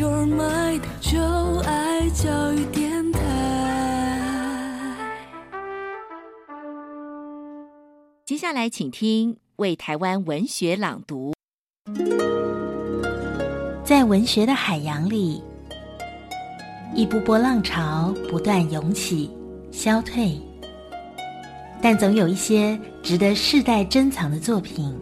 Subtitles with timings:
[0.00, 1.20] your mind，就
[1.58, 3.20] 爱教育电台。
[8.24, 11.34] 接下来，请听为台湾文学朗读。
[13.84, 15.42] 在文学的海洋里，
[16.94, 19.30] 一波波浪潮不断涌起、
[19.70, 20.40] 消退，
[21.82, 24.96] 但总有一些值得世代珍藏的作品，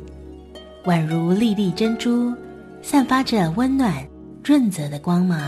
[0.87, 2.35] 宛如粒粒珍珠，
[2.83, 4.05] 散发着温暖、
[4.48, 5.38] 润泽的光芒。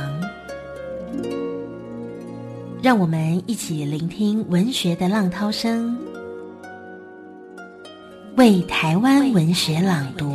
[2.82, 5.98] 让我们一起聆听文学的浪涛声，
[8.36, 10.34] 为台湾文学朗读。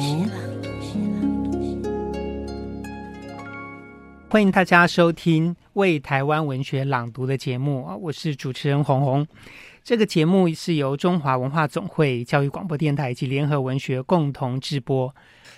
[4.27, 9.27] 欢迎大家收听《为台湾文学朗读》的节目啊，我是主持人红红。
[9.83, 15.13] 这个节目是由中华文化总会、教育广播电台以及联合文学共同制播。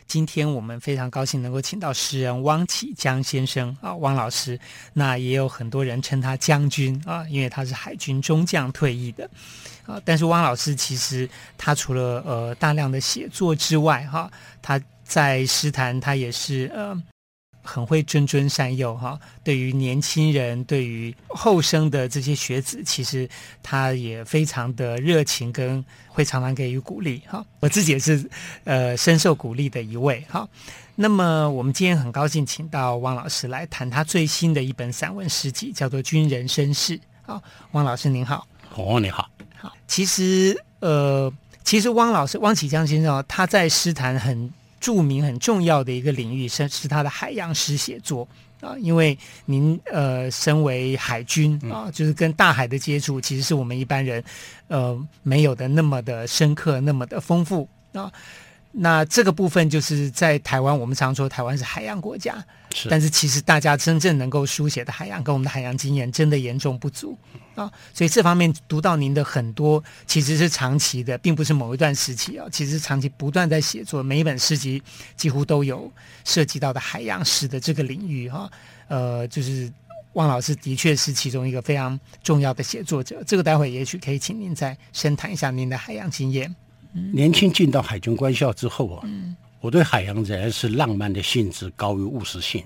[0.07, 4.59] 今天我们非常高兴能够请到诗人汪启江先生啊，汪老师。
[4.93, 9.29] 那也有很多人称他将军啊，因为他是海军中将退役的
[9.85, 10.01] 啊。
[10.05, 16.97] 但是汪老师其实他除了呃大量的写作之外，哈、他在诗坛他也是呃。
[17.67, 23.27] 很会谆谆善诱哈，对于年轻人，对于后生的这些学子，其实
[23.61, 27.45] 他也非常的热情，跟会常常给予鼓励哈。
[27.59, 28.27] 我自己也是
[28.63, 30.47] 呃深受鼓励的一位哈。
[30.95, 36.97] 那么我们今天很高兴请到汪老师来谈他最新的一本散文诗集，叫做《军人身世》。
[37.21, 38.47] 好，汪老师您好。
[38.75, 39.29] 哦，你好。
[39.57, 41.31] 好，其实呃，
[41.65, 44.51] 其实汪老师汪启江先生他在诗坛很。
[44.79, 48.27] 著名很重要的一个领域是是他的海洋诗写作
[48.61, 54.23] 啊，因为您呃身为海军啊，就是跟大海的接触，其实是我们一般人
[54.67, 58.11] 呃没有的那么的深刻，那么的丰富啊。
[58.79, 62.87] 那这个部分就是在台湾，我们常说台湾是海洋国家，是。
[62.87, 67.17] 但是其实大家真正能够书写的海洋，跟我们的海洋经验真的严重不足
[67.55, 67.71] 啊。
[67.91, 74.79] 所以这方面读到您的很多，其实是长期的，并不是某一段时期啊，其实长期不断在写作，每一本诗集
[75.15, 75.91] 几乎都有
[76.23, 78.47] 涉及到的海洋史的这个领域哈。
[78.89, 79.73] 呃，就是
[80.13, 83.23] 汪老师的确是其中一个非常重要的写作者。
[83.25, 86.55] 这个待会也许可以请您再深谈一下您的海洋经验。
[87.13, 89.07] 年轻进到海军官校之后啊，
[89.59, 92.63] 我对海洋仍然是浪漫的性质高于务实性，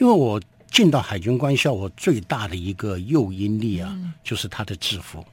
[0.00, 5.24] 因为我进到海军官校，我最大的一个诱因力啊，就是他的制服，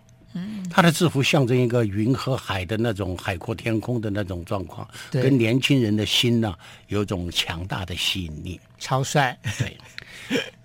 [0.69, 6.55] 他的制服象征一个云和海的那种海阔天空的那种状况，跟年轻人的心呢
[6.87, 9.37] 有一种强大的吸引力，超帅。
[9.59, 9.77] 对，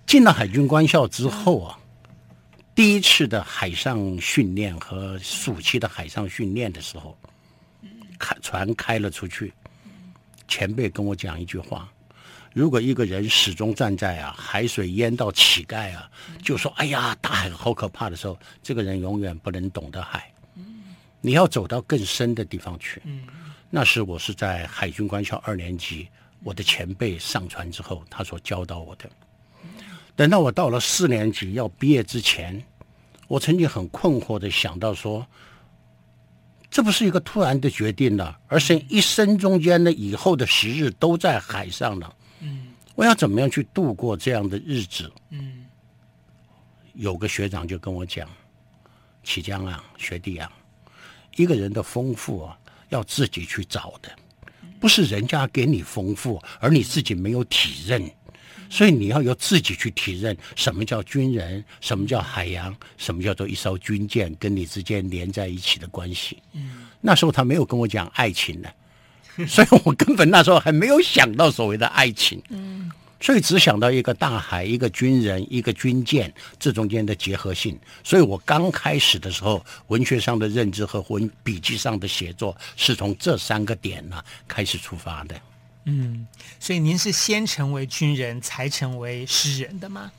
[0.07, 1.77] 进了海军官校之后啊，
[2.73, 7.15] 第一次的海上训练和暑期的海上训练的时候。
[8.21, 9.51] 开船开了出去，
[10.47, 11.91] 前辈跟我讲一句话：
[12.53, 16.07] 如果一个人始终站在啊海水淹到乞丐啊，
[16.43, 20.31] 就说“哎呀，大海好可怕”的时候，这个人永远不能懂得海。
[21.19, 23.01] 你要走到更深的地方去。
[23.71, 26.07] 那是我是在海军官校二年级，
[26.43, 29.09] 我的前辈上船之后，他所教导我的。
[30.15, 32.63] 等到我到了四年级要毕业之前，
[33.27, 35.25] 我曾经很困惑的想到说。
[36.71, 42.15] 这不是一个突然的决定了，而是一生中间的以后的时日都在海上了。
[42.39, 45.11] 嗯，我要怎么样去度过这样的日子？
[45.31, 45.65] 嗯，
[46.93, 48.25] 有个学长就跟我讲
[49.21, 50.49] ：“启江啊，学弟啊，
[51.35, 52.57] 一个人的丰富啊，
[52.87, 54.09] 要自己去找的，
[54.79, 58.09] 不是人家给你丰富，而你自己没有体认。”
[58.71, 66.37] 所以你要由自己去体认什么叫军人，什么叫海洋，什么叫做一艘军舰跟你之间连在一起的关系。
[66.53, 68.69] 嗯，那时候他没有跟我讲爱情呢，
[69.45, 72.41] 所以我根本那时候还没有想到所谓的爱情。
[72.47, 72.89] 嗯，
[73.19, 77.77] 所以只想到一个大海，一个军人，一个军舰，这中间的结合性。
[78.05, 85.35] 所以我刚开始的时候，文学上的认知和文笔记上的写作是从这三个点呢开始出发的。
[85.85, 86.27] 嗯，
[86.59, 90.11] 所以您是先成为军人才成为诗人的吗？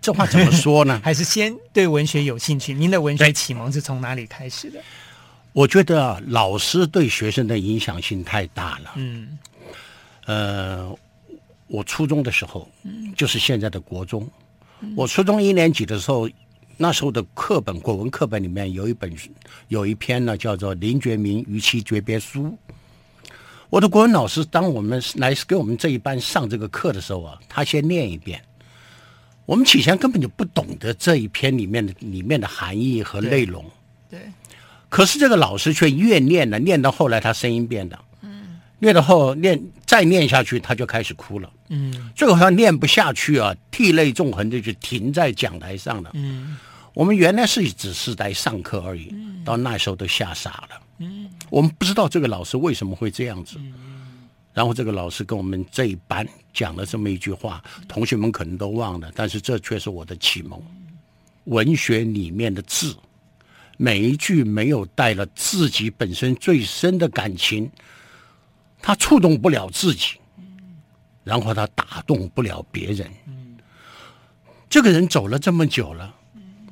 [0.00, 1.00] 这话怎么说呢？
[1.04, 2.72] 还是先对文学有兴趣？
[2.72, 4.80] 您的文学启蒙是从哪里开始的？
[5.52, 8.92] 我觉得啊，老师对学生的影响性太大了。
[8.94, 9.36] 嗯，
[10.26, 10.96] 呃，
[11.66, 12.70] 我初中的时候，
[13.16, 14.30] 就是现在的国中。
[14.94, 16.30] 我初中一年级的时候，
[16.76, 19.12] 那时候的课本，国文课本里面有一本，
[19.66, 22.44] 有一篇呢，叫做《林觉民与其诀别书》。
[23.70, 28.42] 我的国文老师，当我们来给我们这一班上这个课的时候啊，他先念一遍。
[29.44, 33.64] 我们起先根本就不懂得这一篇里面的里面的含义和内容。
[34.10, 34.18] 对。
[34.18, 34.32] 对，
[34.88, 37.98] 可是这个老师却越念呢，念到后来他声音变了。
[38.22, 38.58] 嗯。
[38.78, 41.50] 念到后念再念下去，他就开始哭了。
[41.68, 46.10] 嗯，最后他念不下去啊，涕泪纵横的就停在讲台上了。
[46.14, 46.56] 嗯，
[46.94, 50.80] 我们原来是只是在上课而已，嗯、到那时候都吓傻了。
[50.98, 53.56] 嗯，我们不知道这个老师为什么会这样子。
[53.58, 60.60] 嗯、然后这个老师跟我们这一班讲了这么一句话，同学们可能都忘了，但是这却是我的启蒙。
[61.44, 62.94] 文学里面的字，
[63.76, 67.70] 每一句没有带了自己本身最深的感情，
[68.82, 70.18] 他触动不了自己，
[71.24, 73.10] 然后他打动不了别人。
[74.68, 76.14] 这个人走了这么久了，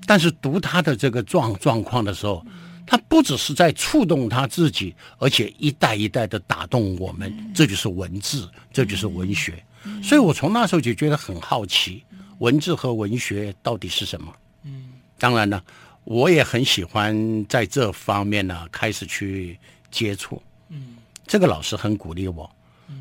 [0.04, 2.44] 但是读他的这个状状况的时候，
[2.86, 7.52] 他不只是在触动他自己，而且一代一代的打动我们。
[7.52, 9.62] 这就是文字，这就是文学。
[10.02, 12.02] 所以我从那时候就觉得很好奇，
[12.38, 14.32] 文字和文学到底是什么？
[14.64, 15.62] 嗯，当然呢，
[16.04, 19.58] 我也很喜欢在这方面呢开始去
[19.90, 20.42] 接触。
[20.68, 20.96] 嗯，
[21.26, 22.50] 这个老师很鼓励我，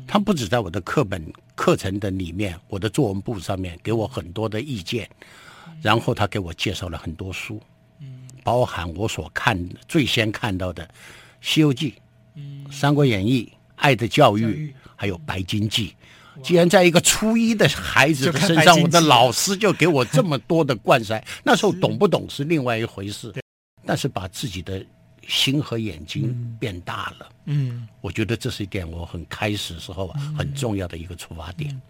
[0.06, 5.08] 他不止在我的课本课程的里面，我的作文簿上面给我很多的意见，
[5.82, 7.75] 然后他给我介绍了很多书，嗯，
[8.46, 10.84] 包含我所看最先看到的
[11.40, 11.90] 《西游记》、
[12.36, 13.42] 嗯，《三国演义》、
[13.74, 14.44] 《爱的教育》，
[14.94, 15.88] 还有《白鲸记》。
[16.44, 23.34] 既然在一个初一的孩子的身上，我的老师就给我这么多的灌塞， 那时候懂不懂是另外一回事，
[23.84, 24.80] 但是把自己的
[25.26, 31.82] 心和眼睛变大了，嗯，我觉得这是一点我很开始时候很重要的一个出发点。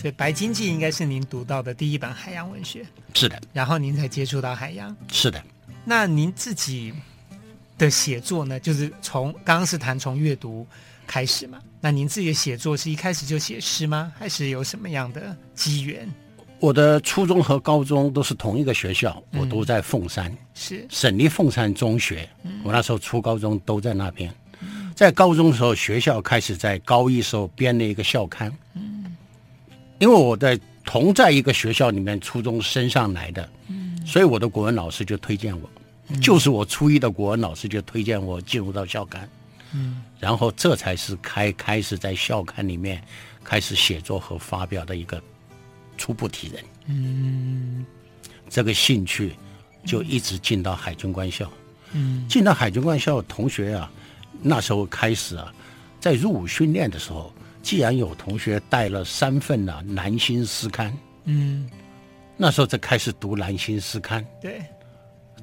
[0.00, 5.42] 所以《白鲸记》应该是您读到的第一本海洋文学，是的，然后您才接触到海洋，是的。
[5.84, 6.94] 那您自己
[7.76, 8.58] 的写作呢？
[8.58, 10.66] 就是从刚刚是谈从阅读
[11.06, 11.60] 开始嘛？
[11.82, 14.10] 那您自己的写作是一开始就写诗吗？
[14.18, 16.10] 还是有什么样的机缘？
[16.60, 22.26] 我的初中和高中都是同一个学校，我都在凤山，是省立凤山中学。
[22.62, 24.32] 我那时候初高中都在那边。
[24.94, 28.50] 在高中的时候，学校开始在高一时候编了一个校刊。
[28.74, 28.99] 嗯，
[30.00, 33.48] 因为我在同在一个学校里面，初中升上来的。
[34.04, 35.70] 所以我的国文老师就推荐我，
[36.08, 39.28] 嗯、就是我初一的国文老师就推荐我进入到校刊，
[39.72, 43.00] 嗯，然后这才是开开始在校刊里面
[43.44, 45.22] 开始写作和发表的一个
[45.96, 47.84] 初步体人，嗯，
[48.48, 49.34] 这个兴趣
[49.84, 51.48] 就一直进到海军官校，
[51.92, 53.92] 嗯，进到海军官校同学啊，
[54.42, 55.54] 那时候开始啊，
[56.00, 61.68] 在入伍训练的时候，既然有同学带了三份啊南星诗刊，嗯。
[62.42, 64.62] 那时候才开始读《兰心诗刊》，对，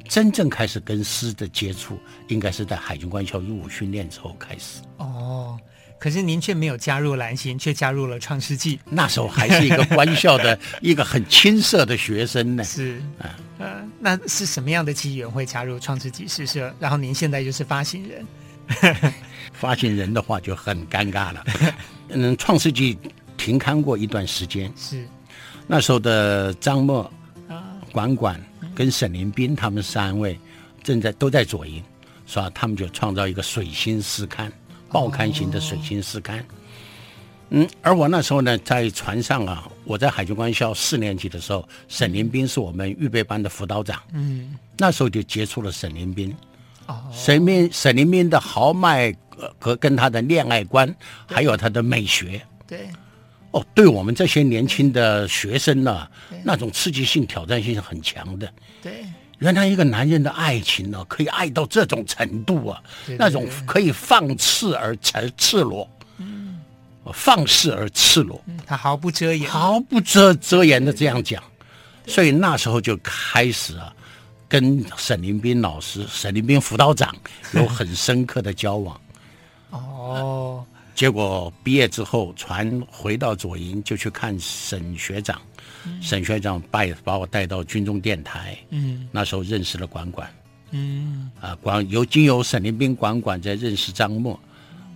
[0.09, 4.81] 真正开始跟诗的接触，应该是在海军官校入伍训练之后开始。
[4.97, 5.59] 哦，
[5.99, 8.77] 可是您却没有加入蓝心，却加入了《创世纪》。
[8.89, 12.63] 那时候还是一个官校的 一个很青涩的学生呢。
[12.63, 13.29] 是，嗯、
[13.59, 16.73] 呃，那是什么样的机缘会加入《创世纪》诗社？
[16.79, 19.13] 然后您现在就是发行人。
[19.53, 21.45] 发行人的话就很尴尬了。
[22.09, 22.95] 嗯，《创世纪》
[23.37, 24.71] 停刊过一段时间。
[24.75, 25.07] 是。
[25.67, 27.11] 那时候的张默、
[27.91, 28.41] 管管
[28.73, 30.39] 跟沈林斌他们三位
[30.81, 31.83] 正在都在左营，
[32.25, 32.49] 是吧？
[32.55, 34.51] 他们就创造一个水星诗刊，
[34.89, 36.45] 报刊型的水星诗刊。
[37.49, 44.01] 嗯，而我那时候呢，在船上啊，我在海军官校四年级的时候，沈林斌是我们预备班的辅导长。
[44.13, 46.35] 嗯，那时候就接触了沈林彬。
[46.87, 49.15] 哦，沈林沈黎明的豪迈
[49.59, 50.93] 和跟他的恋爱观，
[51.27, 52.41] 还有他的美学。
[52.65, 52.89] 对。
[53.51, 56.11] 哦，对我们这些年轻的学生呢、啊，
[56.43, 58.51] 那种刺激性、挑战性是很强的。
[58.83, 59.05] 对，
[59.39, 66.59] 原来一个男人的爱情呢、啊，可以爱到这种程度啊，对对对，那种可以放肆而赤赤裸，嗯，
[67.13, 71.41] 放肆而赤裸，嗯、他毫不遮掩，毫不遮遮掩的这样讲。
[72.05, 73.95] 所以那时候就开始啊，
[74.47, 77.15] 跟沈林彬老师、沈林彬辅导长
[77.53, 79.01] 有很深刻的交往。
[79.69, 80.65] 哦。
[80.95, 85.39] 结果毕业之后，船回到左营就去看沈学长，
[85.85, 90.27] 嗯、沈学长拜把我带到军中电台，嗯，那时候认识了管管，
[90.71, 94.39] 嗯，啊管由经由沈林彬管管在认识张默，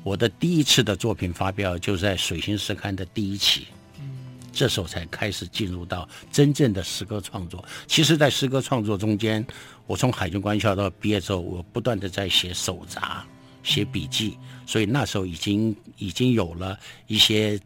[0.01, 3.75] 我的第一次的作品发表就在《水星诗刊》的第一期，嗯，
[4.51, 7.63] 这时候才开始进入到真正的诗歌创作。
[7.88, 9.46] 其实，在诗歌创作中间，
[9.88, 13.25] 我从海军官校到毕业之后，我不断的在写手札。
[13.63, 17.60] 写笔记，所以那时候已经已经有了一些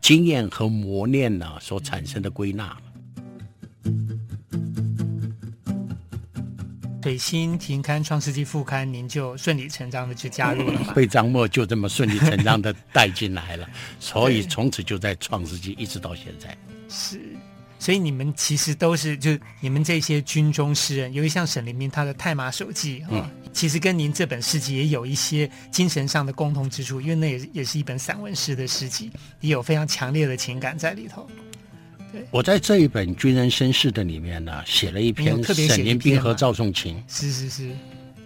[0.00, 2.76] 经验和磨练呢，所产生的归纳。
[7.02, 10.92] 水星停刊，《创世纪》副刊，您就顺理成章的就加入了吗？
[10.94, 13.66] 被张默就这么顺理成章的带进来了，
[13.98, 16.54] 所以从此就在《创世纪》一直到现在。
[16.90, 17.18] 是，
[17.78, 19.30] 所以你们其实都是就
[19.60, 31.26] 你们这些军中诗人，尤其像沈黎明他的《太马手记》啊，其实跟您这本诗集也有一些精神上的共同之处，因为那也也是一本散文诗的诗集，也有非常强烈的情感在里头。
[32.12, 37.02] 对，我在这一本军人身世的里面呢，写了一篇沈林斌和赵仲琴。
[37.08, 37.70] 是是是。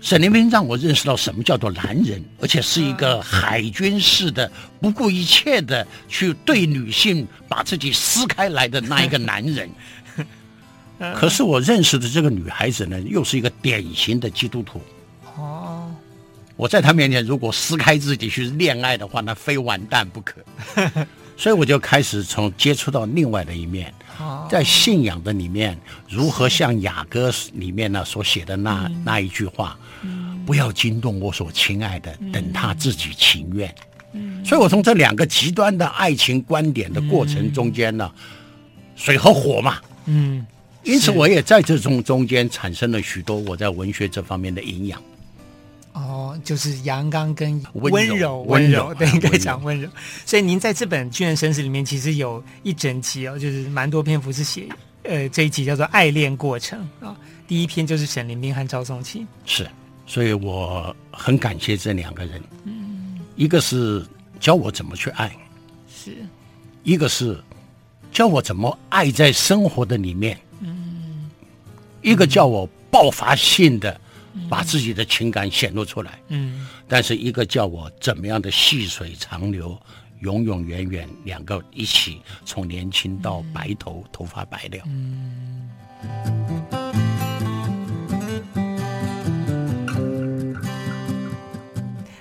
[0.01, 9.69] 沈林斌让我认识到什么叫做男人，而且是一个海军式的不顾一切的去对女性把自己撕开来的那一个男人。
[11.17, 14.81] 可是我认识的这个女孩子呢，又是一个典型的基督徒。
[15.37, 15.91] 哦，
[16.55, 20.37] 我在她面前如果撕开自己去恋爱的话，那非完蛋不可。
[21.37, 23.93] 所以我就开始从接触到另外的一面，
[24.51, 29.77] 在信仰的里面，如何像雅歌里面呢所写的那那一句话。
[30.47, 33.75] 不要惊动我所亲爱的，等他自己情愿。
[34.13, 38.13] 嗯，所以我从这两个极端的爱情观点的过程中间呢，
[38.95, 40.47] 水和火嘛，嗯，
[40.83, 45.03] 因此我也在这种中间产生了许多我在文学这方面的营养。
[45.95, 49.89] 哦，就是阳刚跟温柔，温柔，对，应该讲温柔。
[50.27, 54.69] 所以您在这本《军人生死》里面，其实有一整集哦，就是蛮多篇幅是写，
[55.05, 57.17] 呃，这一集叫做《爱恋过程》啊。
[57.49, 59.67] 第一篇就是沈林冰和赵松青，是。
[60.07, 64.05] 所以我很感谢这两个人，嗯，一个是
[64.39, 65.35] 教我怎么去爱，
[65.89, 66.15] 是，
[66.83, 67.43] 一个是
[68.13, 71.31] 教我怎么爱在生活的里面，嗯，
[72.03, 73.99] 一个叫我爆发性的
[74.49, 79.79] 把自己的情感显露出来，嗯，但是一个叫我怎么样的细水长流，
[80.21, 85.71] 永永远远，两个一起从年轻到白头，头发白了，嗯。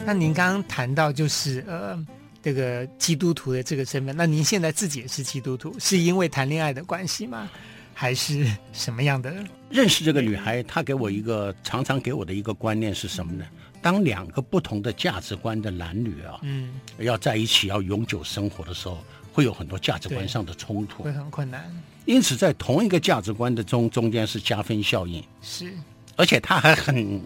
[0.05, 1.97] 那您刚刚谈到就是呃
[2.41, 7.49] 这个基督徒的这个身份，那您现在自己也是基督徒，是因为谈恋爱的关系吗？
[7.93, 9.33] 还是什么样的？
[9.69, 13.45] 认识这个女孩，她给我一个常常给我的一个观念是什么呢？
[13.81, 21.69] 当两个不同的价值观的男女啊，嗯，要在一起要永久生活的时候，会有很多价值观上的冲突，会很困难。
[22.05, 25.73] 因此，在同一个价值观的中中间是加分效应，是，
[26.15, 27.21] 而且他还很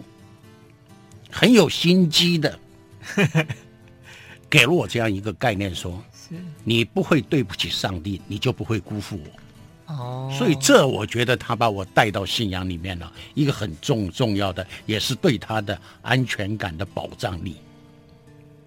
[1.31, 2.59] 很有心机的。
[4.49, 9.29] 给了我这样一个概念说，说你不会对不起上帝，你就不会辜负我。
[9.87, 17.57] 哦，所以这我觉得他把我带到信仰里面了，一个很重重要的，也是对他的安全感的保障力。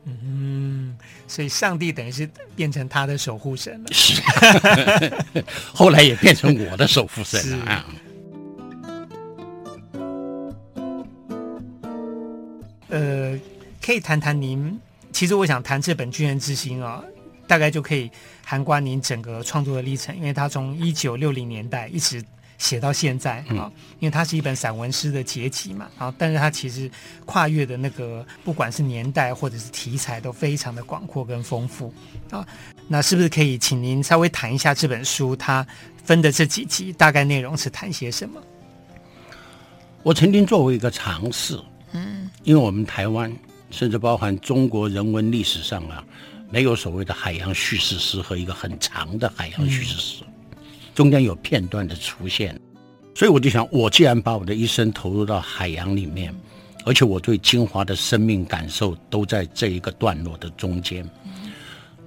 [0.04, 0.96] 嗯，
[1.28, 4.20] 所以上帝等于是变成他的守护神了，是，
[5.72, 7.86] 后来也变成我的守护神了啊。
[12.88, 13.38] 呃。
[13.82, 14.78] 可以谈谈您，
[15.10, 17.02] 其实我想谈这本《军人之心》啊，
[17.50, 18.08] 大概就可以
[18.44, 22.24] 涵盖您整个创作的历程，因为他从一九六零年代一直
[22.58, 26.88] 写到现在啊，因为它是一本散文诗的结集嘛，啊，但是它其实
[27.26, 31.92] 跨越的那个不管是年代或者是题材都非常的广阔跟丰富
[32.30, 32.46] 啊，
[32.86, 35.66] 那是不是可以请您稍微谈一下这本书它
[36.04, 38.40] 分的这几集大概内容是谈些什么？
[40.04, 41.58] 我曾经做过一个尝试，
[41.90, 43.36] 嗯，因为我们台湾。
[43.72, 46.02] 甚至包含中国人文历史上啊，
[46.50, 50.24] 没有所谓的海洋叙事诗和一个很长的海洋叙事诗，
[50.94, 52.60] 中间有片段的出现，
[53.14, 56.34] 所以我就想，我既然把我的一生投入到海洋里面，
[56.84, 61.08] 而且我对精华的生命感受都在这一个段落的中间，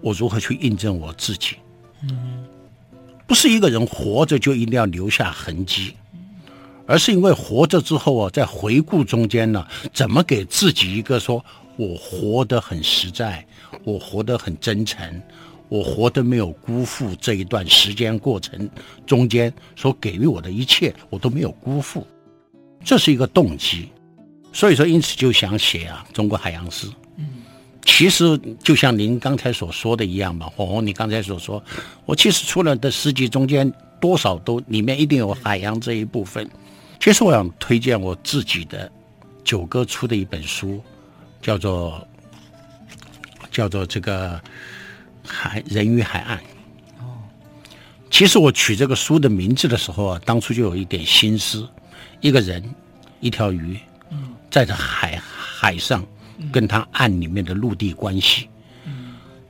[0.02, 1.56] 我如何去印证我自己？
[2.04, 2.46] 嗯，
[3.26, 5.96] 不是一个人活着就一定要留下痕迹。
[6.86, 11.44] 而是因为活着之后啊，在回顾中间呢，怎么给自己一个说
[11.78, 13.48] 我活得很实在，
[13.84, 15.22] 我活得很真诚，
[15.70, 18.70] 我活得没有辜负这一段时间过程
[19.06, 22.06] 中间所给予我的一切，我都没有辜负，
[22.84, 23.89] 这是一个动机。
[24.51, 26.88] 所以说，因此就想写啊，中国海洋诗。
[27.18, 27.27] 嗯，
[27.84, 31.63] 其实就像您刚才所说的一样嘛，红红，你刚才所说，
[32.06, 36.48] 我其实出来的诗集中间多少都里面一定有海洋这一部分。
[37.00, 38.89] 其实我想推荐我自己的
[39.44, 40.80] 九哥出的一本书，
[41.42, 42.08] 叫做
[43.53, 44.41] 叫做这个
[45.25, 46.38] 海人与海岸。
[47.00, 47.22] 哦，
[48.10, 51.65] 其实我取这个书的名字的时候啊，当初就有一点心思：
[52.19, 52.62] 一个人，
[53.22, 53.79] 一条鱼，
[54.50, 56.03] 在这海海上，
[56.51, 58.50] 跟他岸里面的陆地关系。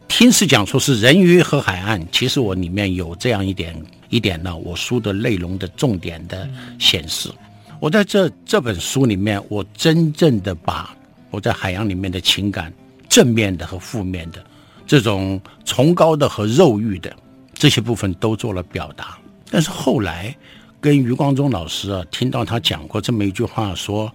[0.07, 3.75] 听是讲说是人鱼和海岸，其实我里面有这样一点
[4.09, 7.31] 一点呢，我书的内容的重点的显示。
[7.79, 10.95] 我在这这本书里面，我真正的把
[11.31, 12.71] 我在海洋里面的情感，
[13.13, 14.43] 正面的和负面的，
[14.87, 17.15] 这种崇高的和肉欲的
[17.53, 19.19] 这些部分都做了表达。
[19.51, 20.35] 但是后来
[20.81, 24.11] 跟余光中老师啊，听到他讲过这么一句话，说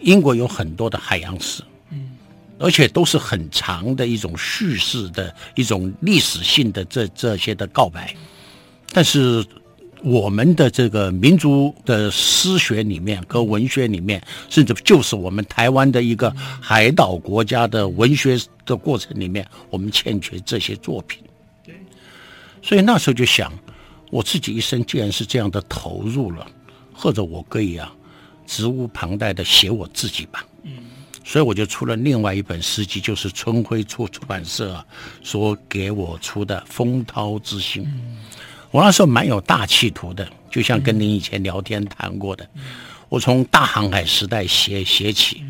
[0.00, 2.16] 英国有很多的海洋史，嗯，
[2.58, 8.16] 而且都是很长的一种叙事的一种历史性的这这些的告白，
[8.94, 9.44] 但是。
[10.02, 21.22] 我们的这个民族的诗学里面和文学里面，甚至就是我们台湾的一个海岛国家的文学的过程里面，我们欠缺这些作品。
[21.64, 21.74] 对，
[22.62, 23.52] 所以那时候就想，
[24.10, 26.46] 我自己一生既然是这样的投入了，
[26.92, 27.92] 或者我可以啊，
[28.46, 30.46] 责无旁贷的写我自己吧。
[30.62, 30.72] 嗯，
[31.24, 34.86] 所以我就出了另外一本诗集，就是春晖出出版社啊
[35.24, 37.82] 所给我出的《风涛之心》。
[37.86, 38.16] 嗯
[38.70, 42.46] 我那时候蛮有大企图的，就像跟您以前聊天谈过的，
[43.08, 45.42] 我从大航海时代写写起，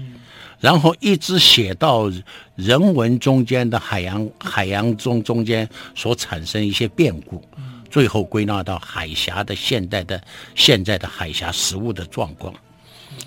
[0.61, 2.11] 然后一直写到
[2.55, 7.43] 人文中间的海洋海洋中中间所产生一些变故，
[7.91, 10.23] 最后归纳到海峡的现代的
[10.55, 12.55] 现在的海峡实物的状况。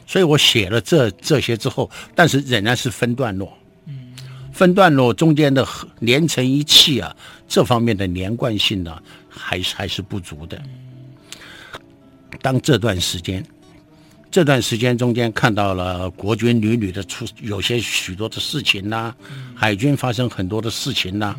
[0.08, 3.52] 所以我写了这这些之后，但是仍然是分段落，
[4.54, 5.68] 分段落中间的
[6.00, 7.14] 连成一气啊，
[7.48, 10.62] 这方面的连贯性呢，还是还是不足的。
[12.42, 13.46] 当这段时间，
[14.32, 19.14] 这段时间中间看到了国军屡屡的出有些许多的事情呐、
[19.54, 21.36] 海军发生很多的事情呐、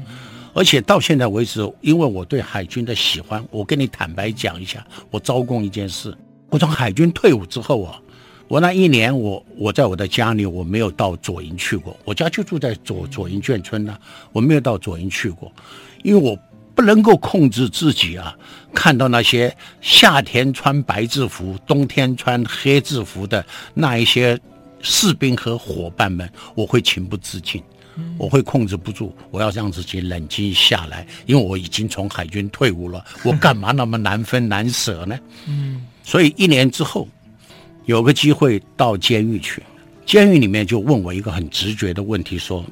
[0.55, 6.15] 而且到现在为止，因为我对海军的喜欢，我跟你坦白讲一下，我招供一件事：
[6.51, 7.99] 我从海军退伍之后啊，
[8.47, 13.99] 我那一年我我在我的家里我没有到左营去过，我家就住在左左营眷村呢、
[14.31, 15.51] 我没有到左营去过，
[16.05, 16.39] 因为我。
[16.75, 18.37] 不能够控制自己啊！
[18.75, 24.39] 看到那些夏天穿白制服、冬天穿黑制服的那一些
[24.81, 27.63] 士兵和伙伴们，我会情不自禁，
[28.17, 35.19] 我会控制不住，我要让自己冷静下来，因为我已经从海军退伍了，我干嘛那么难分难舍呢？
[35.47, 37.07] 嗯，所以一年之后，
[37.85, 39.63] 有个机会到监狱去，
[40.07, 42.65] 监狱里面就问我一个很直觉的问题，说。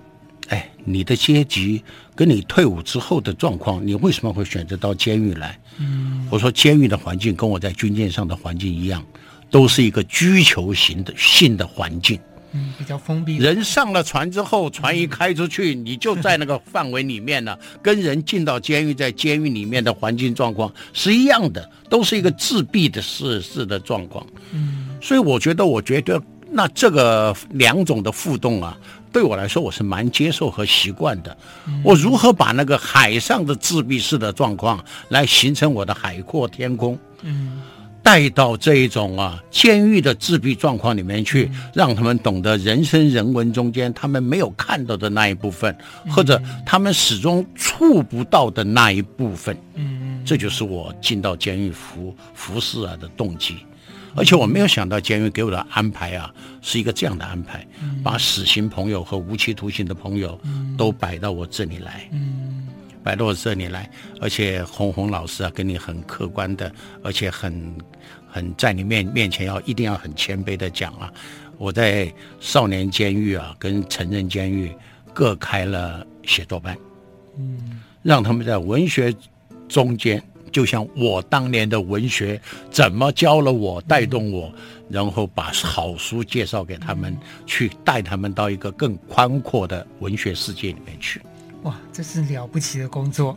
[0.51, 1.83] 哎，你的阶级
[2.15, 5.59] 跟你退伍之后的状况，你为什么会选择到监狱来？
[5.79, 9.05] 嗯，我说监狱的环境跟我在军舰上的环境一样，
[9.49, 12.19] 都是一个居囚型的性的环境，
[12.53, 13.37] 嗯，比较封闭。
[13.37, 24.27] 人上了船之后，船一开出去，你就在那个范围里面呢，跟人进到监狱，在监狱里面的环境状况是一样的，都是一个自闭的事事的状况。
[24.51, 28.77] 嗯，所以我觉得，我觉得那这个两种的互动啊。
[29.13, 31.37] 对我来说，我是蛮接受和习惯的。
[31.83, 37.61] 我如何把那个海上的自闭式的状况来形成我的海阔天空，嗯，
[38.03, 45.77] 带到这一种啊监狱的自闭状况里面去，让他们懂得人生人文中间他们没有看到的那一部分，
[46.09, 49.57] 或者他们始终触不到的那一部分。
[49.75, 53.57] 嗯，这就是我进到监狱服服侍啊的动机。
[54.17, 57.67] 而且我没有想到监狱给我的安排啊，是一个这样的安排，
[58.03, 60.39] 把死刑朋友和无期徒刑的朋友
[60.77, 62.11] 都摆到我这里来，
[63.03, 63.91] 摆到我这里来。
[64.21, 67.75] 而且红红老师啊，跟你很客观的，而且很
[68.29, 71.13] 很在你面面前要一定要很谦卑的讲啊，
[71.57, 74.73] 我在少年监狱啊跟成人监狱
[75.15, 76.77] 各开了写作班，
[77.39, 79.15] 嗯，让他们在文学
[79.69, 80.23] 中间。
[80.51, 84.53] 就像我当年的文学怎么教了我，带动我，
[84.89, 91.21] 然后把好书介绍给他们，去带他们到一个更宽阔的文学世界里面去。
[91.63, 93.37] 哇，这是了不起的工作。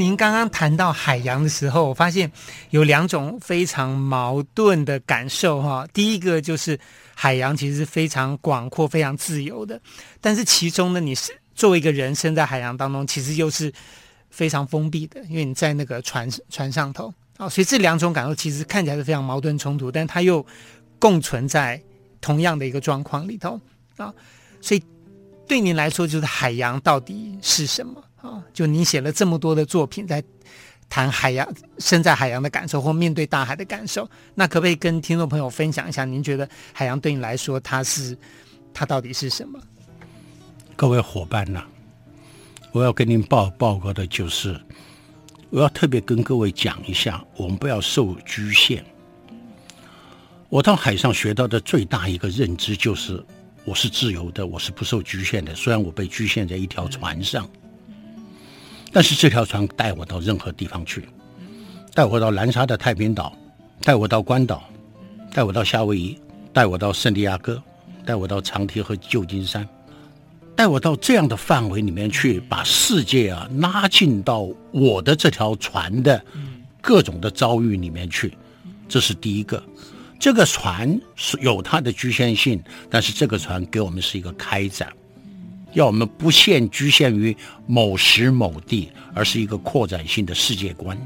[0.00, 2.32] 您刚刚谈到海洋的时候，我发现
[2.70, 5.86] 有两种非常矛盾的感受哈。
[5.92, 6.80] 第一个就是
[7.14, 9.78] 海洋其实是非常广阔、非常自由的，
[10.18, 13.70] 但是其中呢，你是作为一个人生在海洋当中，其实又是
[14.30, 20.44] 非常封闭的，因为你在那个船船上头啊，所以这两种感受其实看起来是非常矛盾冲突，但它又
[20.98, 21.78] 共存在
[22.22, 23.60] 同样的一个状况里头
[23.98, 24.10] 啊。
[24.62, 24.82] 所以
[25.46, 28.02] 对您来说，就是海洋到底是什么？
[28.22, 30.22] 啊，就你写了这么多的作品，在
[30.88, 36.04] 谈海洋、身在海洋的感受，或面对大海的感受，那可不可以跟听众朋友分享一下？
[36.04, 38.18] 您觉得海洋对你来说，它是
[38.74, 39.58] 它到底是什么？
[40.76, 41.68] 各位伙伴呐、啊，
[42.72, 44.60] 我要跟您报报告的就是，
[45.50, 48.84] 我要特别跟各位讲一下，我们不要受局限。
[50.48, 53.24] 我到海上学到的最大一个认知就是，
[53.64, 55.54] 我是自由的，我是不受局限的。
[55.54, 57.48] 虽然我被局限在一条船上。
[58.92, 61.08] 但是这条船带我到任何地方去，
[61.94, 63.36] 带我到南沙的太平岛，
[63.82, 64.62] 带我到关岛，
[65.32, 66.18] 带我到夏威夷，
[66.52, 67.62] 带我到圣地亚哥，
[68.04, 69.66] 带我到长堤和旧金山，
[70.56, 76.22] 带我到这样的范围里面去，把世界啊拉近到我的这条船的
[76.80, 78.32] 各种的遭遇里面去。
[78.88, 79.62] 这是第一个。
[80.18, 84.92] 这个船是有它的局限性，但是这个船给我们是一个开展，
[85.72, 90.96] 要我们不限局限于某时某地，而是一个扩展性的世界观。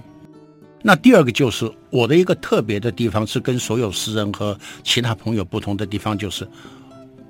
[0.82, 6.46] 那第二个就是我的一个特别的地方，是跟所有诗人和其他朋友不同的地方，就是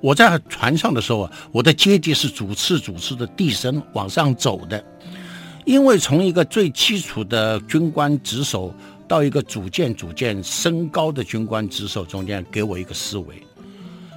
[0.01, 4.83] 我在船上的时候啊，我的阶级是主次主次的递升往上走的，
[5.65, 8.73] 因为从一个最基础的军官职守。
[9.07, 13.35] 到一个逐渐逐渐升高的军官职守中间，给我一个思维。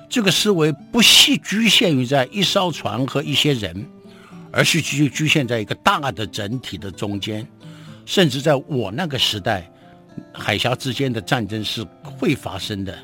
[0.08, 3.86] 这个思维不系局限于在一艘船和一些人，
[4.50, 7.46] 而是局局限在一个大的整体的中间。
[8.06, 9.70] 甚至在我那个时代，
[10.32, 12.98] 海峡之间的战争是会发生的，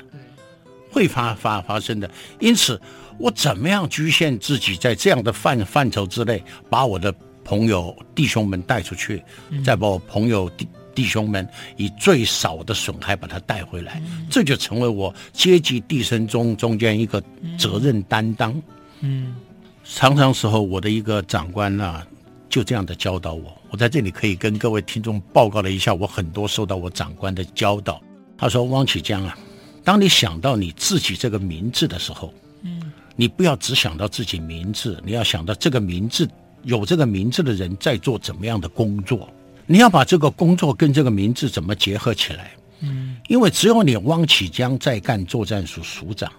[0.89, 2.09] 会发发发生的。
[2.39, 2.81] 因此，
[3.19, 7.13] 我怎么样局限自己在这样的范范畴之内，把我的
[7.43, 9.23] 朋友弟兄们带出去，
[9.63, 10.67] 再把我朋友弟。
[10.95, 17.21] 弟兄们以最少的损害把他带回来，这就成为我阶级递升中中间一个
[17.59, 18.59] 责任担当。
[19.01, 19.35] 嗯，
[19.83, 22.01] 常常时候我的一个长官呢、
[22.49, 23.55] 就这样的教导我。
[23.69, 28.01] 我在这里可以跟各位听众报告了一下，我很多受到我长官的教导。
[28.37, 29.37] 他说：“汪启江啊，
[29.83, 36.29] 当你想到你自己这个名字的时候，嗯，你不要只想到自己名字，你要想到这个名字
[36.63, 39.29] 有这个名字的人在做怎么样的工作。”
[39.65, 42.51] 你要把这个工作跟这个名字怎么结合起来？
[42.81, 46.31] 嗯，因为只有你汪启江在干作战署署长，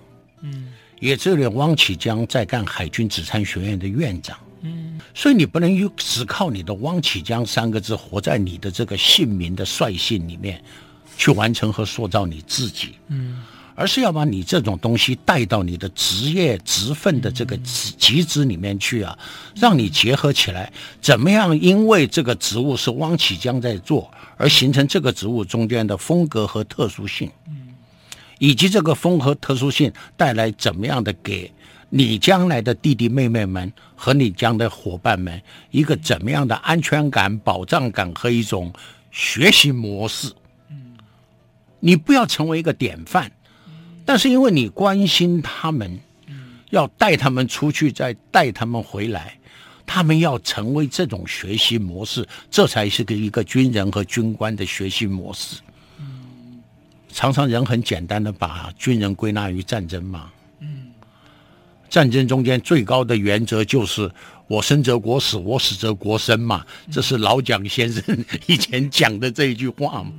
[0.42, 10.62] 嗯，也只有你汪启江在干海军指参学院的院长，嗯，所以你不能只靠你的汪启江三个字活在你的这个姓名的率性里面，
[11.16, 13.42] 去完成和塑造你自己，嗯。
[13.76, 19.16] 而是要把你这种东西带到你的职业职分的这个职职里面去啊，
[19.54, 21.56] 让你结合起来，怎么样？
[21.60, 27.30] 因为这个职务是汪启江在做，而形成这个职务中间的风格和特殊性，
[28.38, 31.52] 以及这个风和特殊性带来怎么样的给
[31.90, 38.72] 你将来的弟弟妹妹们和你将来的伙伴们一个怎么样的安全感、保障感和一种
[39.10, 40.32] 学习模式。
[41.78, 43.30] 你不要成为一个典范。
[44.06, 45.98] 但是因为你关心他们，
[46.70, 49.36] 要带他们出去，再带他们回来，
[49.84, 55.60] 他们要成为这种学习模式，这才是个一个军人和军官的学习模式。
[57.12, 60.30] 常常人很简单的把军人归纳于战争嘛。
[61.88, 64.10] 战争中间最高的原则就是
[64.48, 66.64] 我生则国死，我死则国生嘛。
[66.90, 70.12] 这是老蒋先生以前讲的这一句话嘛。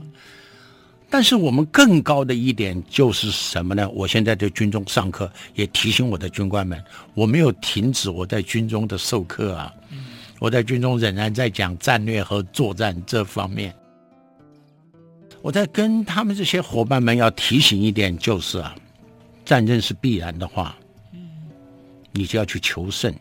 [1.10, 3.90] 但是我们更高的一点就是什么呢？
[3.92, 9.74] 我现在在军中上课，也提醒我的军官们，我没有停止我在军中的授课啊。
[10.40, 13.74] 我在军中仍然在讲战略和作战这方面。
[15.42, 18.76] 我在跟他们这些伙伴们要提醒一点，就是啊，
[19.46, 20.76] 战争是必然的话，
[22.12, 23.16] 你就要去求胜，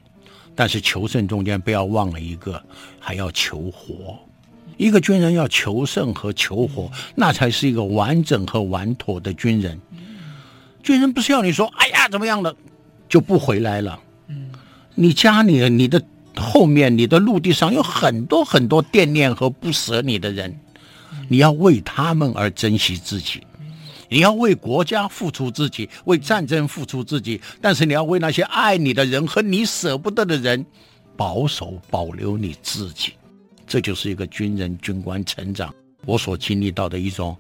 [0.57, 2.61] 但是求胜中间不要忘了一个，
[2.99, 4.19] 还要求活。
[4.77, 9.81] 一个军人要求胜和求活，那才是一个完整和完妥的军人。
[10.83, 12.55] 军人不是要你说“哎呀，怎么样了”，
[13.09, 13.99] 就不回来了。
[14.95, 16.03] 你家里、你的
[16.37, 20.59] 后面、你的陆地上有很多很多惦念和不舍你的人，
[21.29, 23.43] 你要为他们而珍惜自己，
[24.09, 30.65] 你要为国家付出自己，为战争付出自己，但是你要为那些爱你的人和你舍不得的人，
[31.17, 33.15] 保守保留你自己。
[33.67, 35.75] 这就是一个军人军官成长，
[36.05, 37.37] 我所经历到的一种，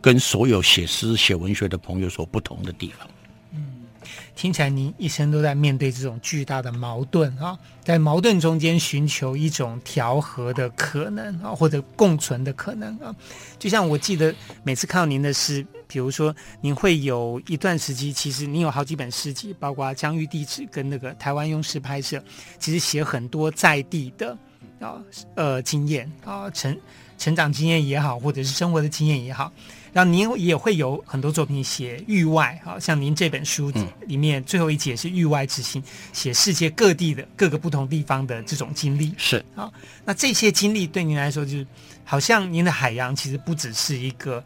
[0.00, 3.08] 跟所有写诗写文学的朋友所不同的地方。
[3.52, 3.86] 嗯，
[4.34, 13.14] 听起来您一生都在面对这种巨大的矛盾啊，在矛盾中间寻求一种调和的可能啊，或者共存的可能啊。
[13.58, 22.18] 就像我记得每次看到您的诗，比如说您会有一段时期，其实您有好几本诗集，包括《疆域地址》跟那个《台湾用诗拍摄》，
[22.58, 24.36] 其实写很多在地的。
[24.80, 25.02] 啊，
[25.34, 26.76] 呃，经验啊，成
[27.18, 29.52] 成长经验也好，或者是生活的经验也好，
[29.92, 33.72] 然后您也会有很多作品写域外，啊，像您这本书
[34.06, 39.12] 里面最后一节是域外之心，写世界各地的各个不同地方的这种经历。
[39.16, 39.70] 是啊，
[40.04, 41.66] 那这些经历对您来说，就是
[42.04, 44.42] 好像您的海洋其实不只是一个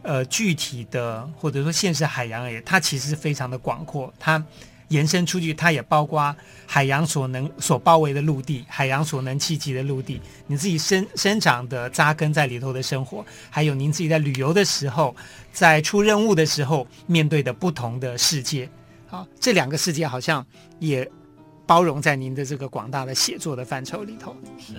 [0.00, 4.42] 呃具体的，或者说现实海洋而已，它其实是非常的广阔，它
[4.88, 6.34] 延伸出去，它也包括
[6.66, 15.14] 海洋所能所包围的陆地，海洋所能企及的陆地，你自己生生长的扎根在里头的生活，还有您自己在旅游的时候，
[15.52, 18.68] 在出任务的时候面对的不同的世界，
[19.06, 20.44] 好，这两个世界好像
[20.78, 21.08] 也
[21.66, 24.36] 包容在您的这个广大的写作的范畴里头。
[24.58, 24.74] 是。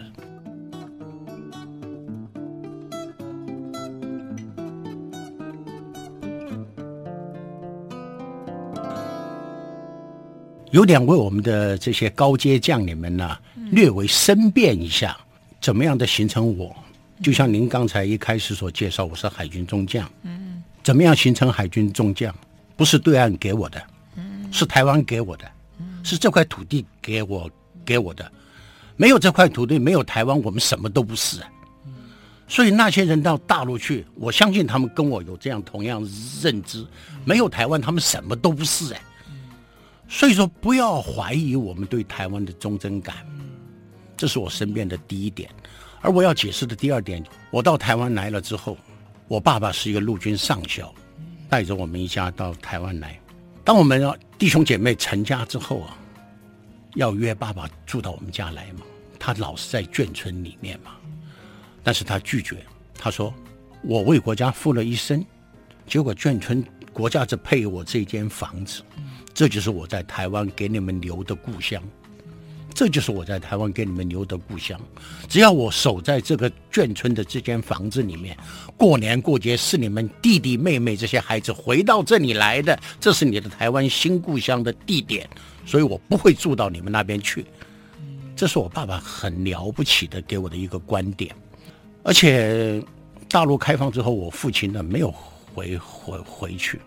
[10.71, 13.37] 有点为我们的这些高阶将领们呢，
[13.71, 15.17] 略微申辩一下，
[15.61, 16.75] 怎么样的形成我？
[17.23, 20.09] 就像您刚才一开始所介绍，我是海军中将。
[20.23, 22.35] 嗯，怎么样形成海军中将？
[22.75, 23.81] 不是对岸给我的，
[24.51, 25.49] 是台湾给我的，
[26.03, 27.49] 是这块土地给我
[27.85, 28.29] 给我的。
[28.97, 31.39] 没有这块土地，没有台湾，我们什么都不是。
[32.49, 36.05] 所以那些人到大陆去，我相信他们跟我有这样同样
[36.41, 36.85] 认知。
[37.23, 38.93] 没有台湾，他们什么都不是。
[38.93, 39.01] 哎。
[40.09, 43.15] 所以说，不要怀疑我们对台湾的忠贞感，
[44.15, 45.49] 这是我身边的第一点。
[46.01, 48.77] 而我要解释的第二点，我到台湾来了之后，
[49.27, 50.93] 我爸爸是一个陆军上校，
[51.49, 53.19] 带着我们一家到台湾来。
[53.65, 54.01] 当我们
[54.37, 55.97] 弟兄姐妹成家之后啊，
[56.95, 58.85] 要约爸爸住到我们家来嘛，
[59.19, 60.91] 他老是在眷村里面嘛，
[61.83, 62.65] 但是他拒绝，
[62.97, 63.33] 他说
[63.83, 65.25] ：“我为国家付了一生，
[65.85, 68.81] 结果眷村国家只配我这间房子。”
[69.37, 71.79] 这就是我在台湾给你们留的故乡，
[72.73, 74.81] 这就是我在台湾给你们留的故乡。
[75.29, 78.35] 只要我守在这个眷村的这间房子里面，
[78.75, 85.29] 过年过节是你们弟弟妹妹这些孩子回到这里来的，这是你的台湾新故乡的地点，
[85.67, 87.45] 所以我不会住到你们那边去。
[88.35, 91.31] 这是我爸爸很了不起的给我的一个观点。
[92.01, 92.83] 而且
[93.29, 95.13] 大陆开放之后，我父亲呢没有
[95.53, 96.81] 回回回去。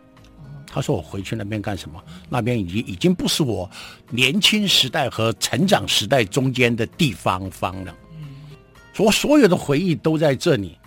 [0.73, 2.01] 他说：“我回去那边干什么？
[2.29, 3.69] 那边已经已经不是我
[4.09, 7.93] 年轻时代和成长时代中间的地方方了。
[8.97, 10.79] 我所有的回忆都在这里，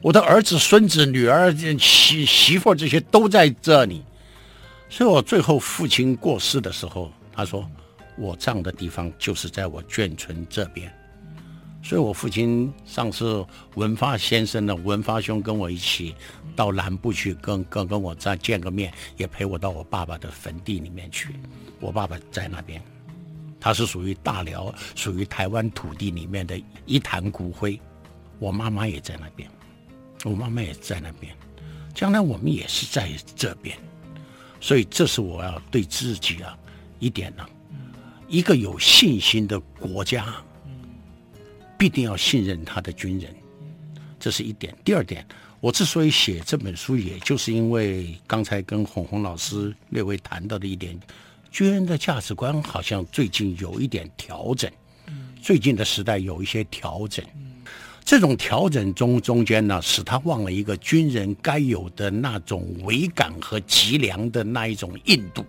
[0.00, 4.02] 我的儿子、孙子、女儿、媳媳妇这些都在这里。
[4.88, 7.68] 所以我最后父亲过世的时候，他说
[8.16, 10.92] 我葬的地方就是在我眷村这边。”
[11.82, 16.16] 所以，我父亲上次文发先生呢，文发兄跟我一起
[16.56, 21.36] 到南部去跟跟跟我再见个面，也陪我到我爸爸的坟地里面去。
[21.78, 22.82] 我爸爸在那边，
[23.60, 27.78] 他是属于大辽，属于台湾土地里面的一坛骨灰。
[28.38, 29.48] 我妈妈也在那边，
[30.24, 31.32] 我妈妈也在那边，
[31.94, 33.76] 将来我们也是在这边。
[34.60, 36.58] 所以，这是我要对自己啊
[36.98, 37.46] 一点呢，
[38.26, 40.34] 一个有信心的国家。
[41.78, 43.36] 必定要信任他的军人，
[44.18, 44.74] 这是一点。
[44.82, 45.28] 第二点，
[45.60, 50.98] 我之所以写这本书，也就是因为刚才跟洪红老师略微谈到的一点，
[51.50, 54.70] 军人的价值观好像最近有一点调整，
[55.42, 57.24] 最近的时代有一些调整，
[58.04, 65.44] 这种调整中中间呢，使他忘了一个军人该有的那种伟感和脊梁的那一种硬度。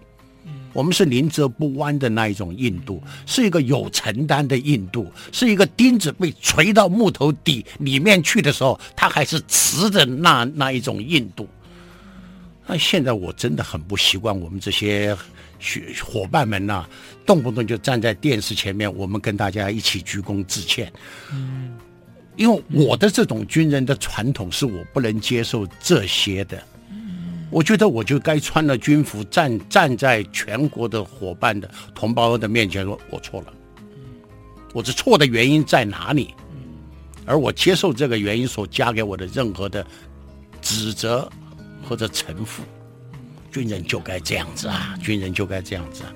[0.73, 11.47] 我们是宁折不弯的那一种硬度，是一个有承担的硬度，是一个钉子被锤到木头底里面去的时候，它还是瓷的那那一种硬度。
[12.67, 15.17] 那现在我真的很不习惯我们这些
[15.57, 16.89] 学伙伴们呐、啊，
[17.25, 20.91] 动不动就站在电视前面，我们跟大家一起鞠躬致歉。
[21.31, 21.77] 嗯，
[22.35, 26.61] 因为我的这种军人的传统是我不能接受这些的。
[27.49, 33.53] 我觉得我就该穿了军服站站在全国的伙伴的同胞的面前说，我错了，
[34.73, 36.33] 我这错的原因在哪里？
[37.25, 39.85] 而我接受这个原因所加给我的任何的
[40.61, 41.29] 指责
[41.87, 42.63] 或者臣服，
[43.51, 46.13] 军人就该这样子啊，军人就该这样子啊。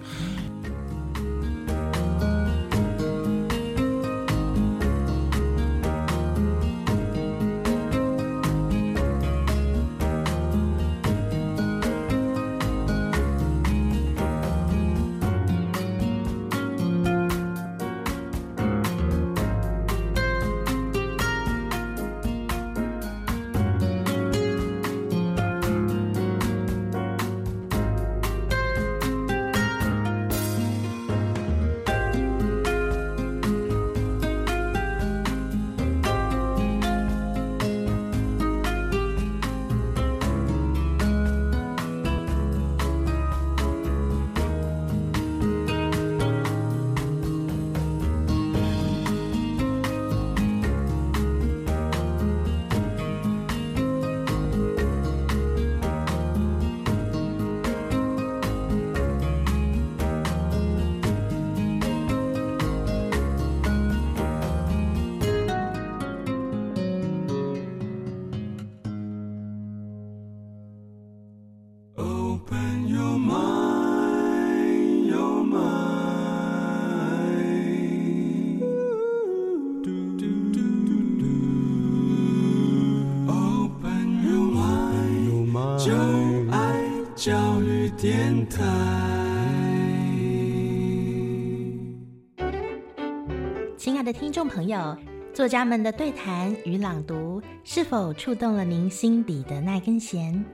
[93.82, 94.96] 亲爱的听众朋友，
[95.34, 100.46] 作家们的对谈与朗读是否触动了您心底的那根弦？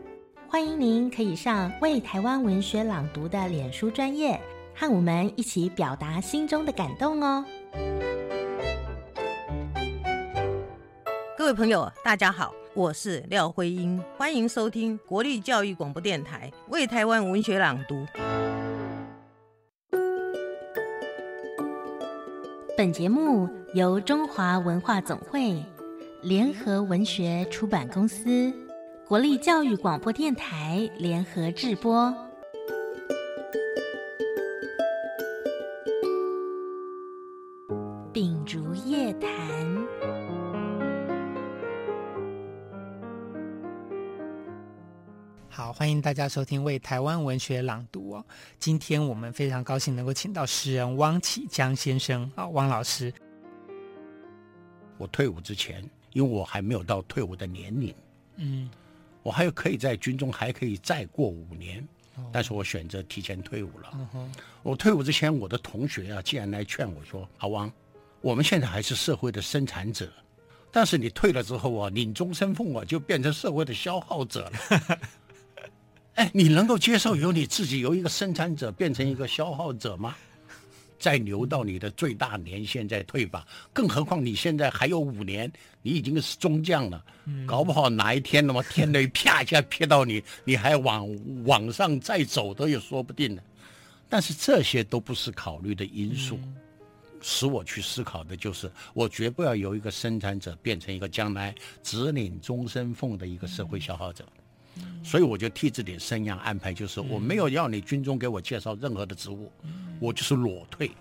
[0.47, 4.39] 欢迎您可以上为台湾文学朗读的脸书专业，
[4.73, 7.43] 和我们一起表达心中的感动哦。
[11.37, 18.05] 各位朋友，大家好，我是廖辉英，欢迎收听国立教育广播电台为台湾文学朗读。
[22.77, 25.65] 本节目由中华文化总会、
[26.21, 28.53] 联合文学出版公司、
[29.07, 32.13] 国立教育广播电台联合制播。
[38.13, 39.27] 秉烛夜谈。
[45.49, 48.25] 好，欢迎大家收听《为台湾文学朗读》哦。
[48.59, 53.13] 今天我们非常高兴能够请到诗人汪启江先生啊，汪老师。
[54.97, 57.93] 我退伍之前，因为我还没有到退伍的年龄，
[58.37, 58.67] 嗯，
[59.21, 61.87] 我还有可以在军中还可以再过五年，
[62.31, 64.09] 但是我选择提前退伍了。
[64.13, 64.27] 哦，
[64.63, 67.71] 我退伍之前，我的同学啊，竟然来劝我说：“阿汪，
[68.21, 70.11] 我们现在还是社会的生产者，
[70.71, 74.97] 但是你退了之后啊，领终身俸啊，就变成社会的消耗者了。”
[76.17, 80.15] 哎，你能够接受由你自己由一个生产者变成一个消耗者吗？
[80.97, 83.45] 再留到你的最大年限再退吧。
[83.71, 85.51] 更何况你现在还有五年，
[85.83, 87.05] 你已经是中将了，
[87.45, 91.07] 搞不好哪一天那么 天雷啪一下劈到你，你还往
[91.45, 93.41] 往上再走都也说不定呢。
[94.09, 96.39] 但是这些都不是考虑的因素，
[97.21, 101.53] 使我去思考的就是，我绝不要由一个生产者变成一个将来
[101.83, 104.25] 只领终身俸的一个社会消耗者。
[105.03, 109.51] 所以我就替自己生涯安排，就是我没有要你军中给我介绍任何的职务，
[109.99, 110.91] 我就是裸退。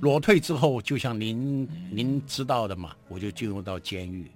[0.00, 4.30] 裸退之后，就像您您知道的嘛，我就进入到监狱。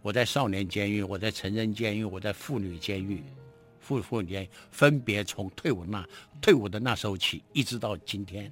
[0.00, 3.22] 我在少年监狱，我在成人监狱，我在妇女监狱，
[3.78, 6.04] 妇妇女监狱分别从退伍那
[6.40, 8.50] 退伍的那时候起，一直到今天。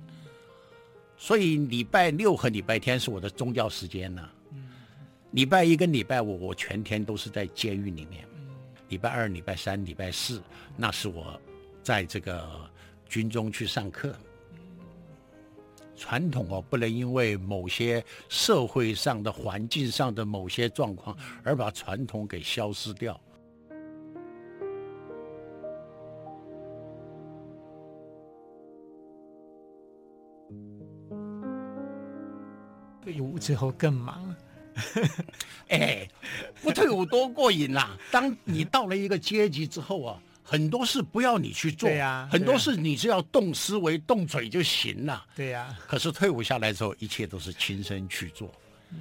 [1.16, 4.26] 所以礼拜六和礼拜天是我的宗教时间呢。
[5.33, 8.24] 礼拜一跟礼拜五，我全天都是在监狱里面。
[8.90, 10.42] 礼拜二、礼拜三、礼拜四，
[10.76, 11.40] 那是我
[11.81, 12.68] 在这个
[13.09, 14.14] 军中去上课。
[15.96, 23.18] 传统哦，不能因为某些社会上的环境上的某些状况而把传统给消失掉。
[33.03, 34.37] 退伍之后更忙了。
[35.68, 36.08] 哎，
[36.62, 37.96] 不退伍多过瘾啦！
[38.10, 45.76] 当你到了一个阶级之后啊，很多事不要你去做，对呀，很多事你只要动思维、动嘴就行了，对呀。
[45.86, 48.50] 可是退伍下来之后，一切都是亲身去做，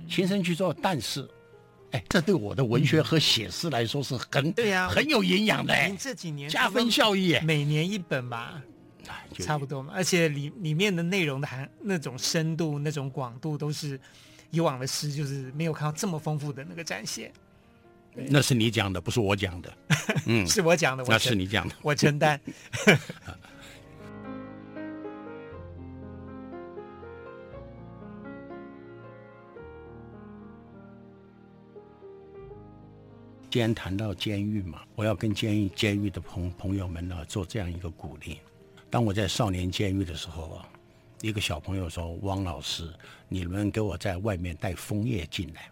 [0.08, 0.72] 亲身去做。
[0.80, 1.28] 但是，
[1.90, 5.76] 哎，这对我的文学和写诗来说是很对呀，很有营养的。
[5.88, 8.62] 您这几年加分效益，每年一本吧，
[9.40, 9.92] 差不多嘛。
[9.96, 14.00] 而且里里面的内容的含那种深度、那种广度都是。
[14.52, 17.32] 以往的诗就是没有看到这么丰富的那个展现，
[18.16, 19.72] 那是你讲的，不是我讲的。
[20.26, 22.40] 嗯，是我讲的，那是你讲的，我承担。
[33.52, 38.40] 既然谈到监狱嘛，我要跟监狱监狱的朋朋友们呢做这样一个鼓励。
[38.90, 40.70] 当我在少年监狱的时候啊。
[41.22, 42.90] 一个小朋友说：“汪老师，
[43.28, 45.70] 你们给我在外面带枫叶进来。”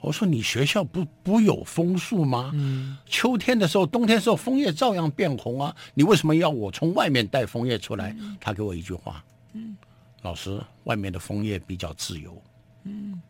[0.00, 2.50] 我说：“你学校不不有枫树吗？
[2.54, 5.74] 嗯，秋天的时候、冬天的时候，枫叶照样变红啊。
[5.94, 9.24] 你为什么要我从外面带枫叶出来？”他给我一句话
[9.54, 9.76] ：“嗯，
[10.22, 12.42] 老师，外面的枫叶比较自由。”
[12.84, 13.20] 嗯，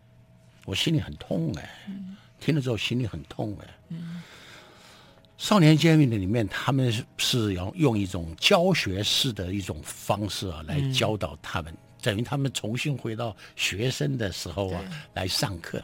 [0.65, 1.71] 我心里很痛哎，
[2.41, 3.67] 听了之后心里很痛哎。
[3.91, 4.23] 嗯。
[5.39, 14.81] 少年监狱的里面，他们是要用一种教学式的一种方式啊，来教导他们，等于他们重新回到学生的时候啊，
[15.13, 15.83] 来上课。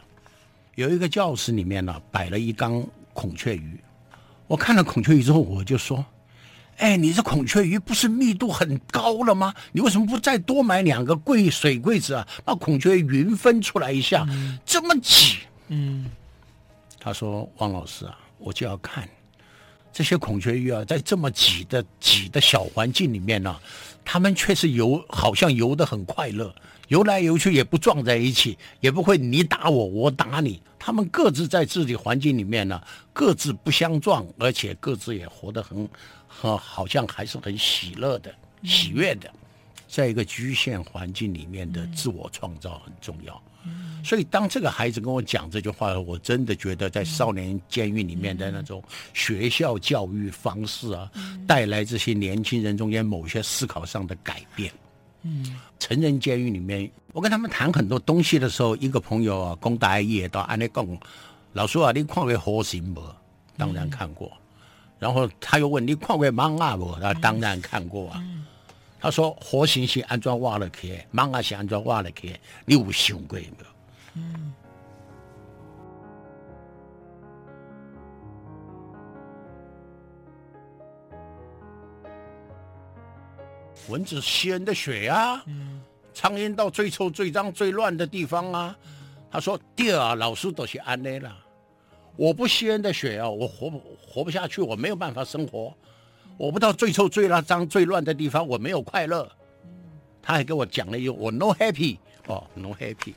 [0.75, 2.83] 有一个教室里面呢，摆了一缸
[3.13, 3.79] 孔雀鱼。
[4.47, 6.03] 我看了孔雀鱼之后，我就说
[6.77, 9.53] ：“哎，你这孔雀鱼不是密度很高了吗？
[9.71, 14.27] 你为什么不再多买两个柜水柜子啊，把孔雀云分出来一下？
[14.65, 15.37] 这么挤。”
[15.69, 16.09] 嗯，
[16.99, 19.07] 他说：“汪老师啊，我就要看。”
[19.93, 23.61] 这些孔雀鱼啊，在这么挤的挤的小环境里面呢、啊，
[24.03, 26.53] 它们却是游，好像游得很快乐，
[26.87, 30.59] 游来游去也不撞在一起，也不会你打我，我打你。
[30.79, 35.87] 它们各自在自己环境里面呢、啊，各自不相撞，而且各自也活得很
[36.27, 38.33] 和好像还是很喜乐的、
[38.63, 39.31] 喜悦的，
[39.87, 43.41] 在一个局限环境里面的自我创造很重要。
[44.03, 48.83] 所以，当这个孩子跟我讲这句话，我真的觉得在少年监狱里面的那种
[49.13, 51.09] 学校教育方式啊，
[51.47, 54.69] 带来这些年轻人中间某些思考上的改变。
[55.21, 60.85] 嗯，成人监狱里面，我跟他们谈很多东西的时候，一个朋友啊，公大爷到安内讲，
[61.53, 63.01] 老师啊，你看过火星不？
[63.55, 64.29] 当然看过。
[64.99, 66.93] 然后他又问你看过蠓仔不？
[66.99, 68.21] 他当然看过啊。
[69.03, 73.65] 他说火刑是安装挖了去，蠓仔是安装挖了去，你有想过没有？
[74.13, 74.53] 嗯，
[83.89, 85.81] 蚊子吸人的血啊，嗯，
[86.13, 88.73] 苍蝇到最臭、最脏、最乱的地方啊。
[89.29, 91.35] 他说：“第二，老师都是安内了，
[92.15, 95.75] 我不吸人的血啊，我活不活不下去，我没有办法生活。
[96.37, 99.29] 我不到最臭、最脏、脏、最乱的地方，我没有快乐。”
[100.21, 103.13] 他还给我讲了一句：“我 no happy 哦，no happy。”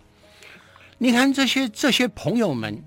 [0.99, 2.83] 你看这些这些朋友们，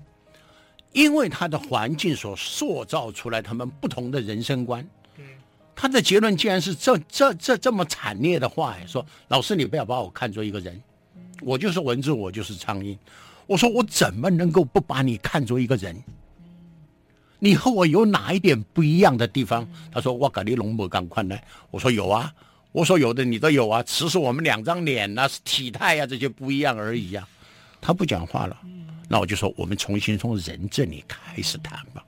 [0.92, 4.86] 因为他的环境所塑造出来，他们不同的人生观。
[5.74, 10.78] 他的结论竟然是这这这这么惨烈的话，说老师，你不要把我看作一个人，
[11.40, 12.98] 我就是蚊子，我就是苍蝇。
[13.46, 15.96] 我说我怎么能够不把你看作一个人？
[17.40, 19.68] 你和我有哪一点不一样的地方？
[19.90, 21.36] 他说我跟你龙不赶快呢。
[21.70, 22.32] 我说有啊，
[22.70, 27.26] 我说有的你都有啊，只是我们两张脸啊，体态啊这些不一样而已啊。
[27.80, 28.56] 他不讲话了，
[29.08, 32.04] 那我就说，我们重新从人这里开始谈吧。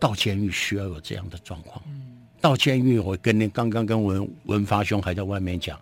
[0.00, 1.82] 到监狱需要有这样的状况。
[2.40, 5.78] 到监狱，我跟你刚刚跟文文发兄还在外面讲，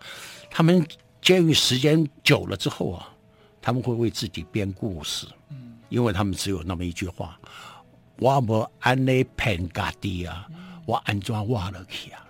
[0.49, 0.85] 他们
[1.21, 3.07] 监狱时间久了之后啊，
[3.61, 5.27] 他们会为自己编故事，
[5.87, 7.39] 因为他们只有那么一句话：
[8.19, 10.47] 我不安内骗家己啊，
[10.85, 12.23] 我安装挖了去啊。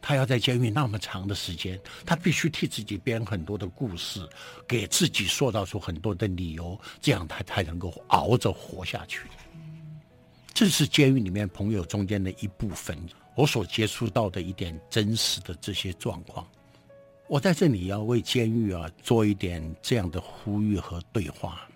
[0.00, 4.24] 他要在监狱那么长的时间，他必须替自己编很多的故事，
[4.66, 9.22] 给自己塑造出很多的理由，这样他才能够熬着活下去。
[10.54, 12.96] 这是监狱里面朋友中间的一部分，
[13.34, 16.46] 我所接触到的一点真实的这些状况。
[17.28, 21.68] 我在这里要为监狱啊做一点这样的呼吁和对话。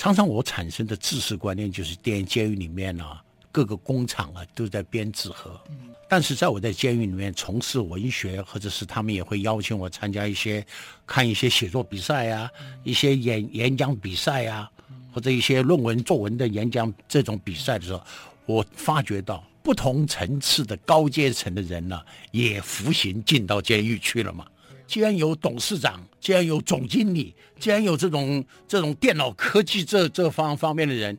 [0.00, 3.22] 常常我产生的知识观念就是，电影监狱里面啊。
[3.52, 5.60] 各个工厂啊都在编纸盒，
[6.08, 10.64] 但是在我在监狱里面从事文学，或者是他们也会邀请我参加一些
[11.06, 12.50] 看一些写作比赛啊，
[12.82, 14.70] 一些演演讲比赛啊，
[15.12, 18.02] 或者一些论文作文的演讲这种比赛的时候，
[18.46, 24.46] 我发觉到不同层次的高阶层的人呢、也服刑进到监狱去了嘛。
[24.90, 31.16] 既然有董事长，既然有总经理，既然有这种这种电脑科技这这方方面的人。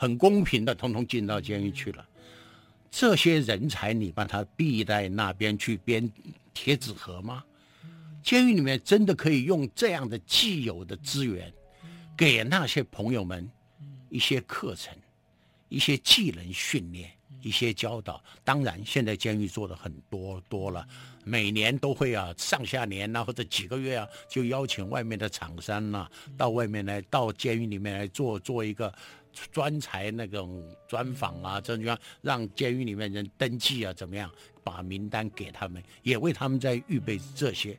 [0.00, 2.08] 很公平的，统统进到监狱去了。
[2.88, 6.08] 这些人才，你把他逼在那边去编
[6.54, 7.42] 贴纸盒吗？
[8.22, 11.52] 监狱里面真的可以用这样的既有的资源，
[12.16, 13.50] 给那些朋友们
[14.08, 14.96] 一些课程、
[15.68, 17.10] 一些技能训练、
[17.42, 18.22] 一些教导。
[18.44, 20.86] 当然，现在监狱做的很多多了，
[21.24, 28.92] 每年都会啊，上下年呐、或者几个月啊，就邀请外面的厂商呐、啊，到外面来，到监狱里面来做做一个。
[29.52, 34.28] 专才那种专访啊，这样让监狱里面人登记啊，怎么样？
[34.64, 37.78] 把名单给他们，也为他们在预备这些。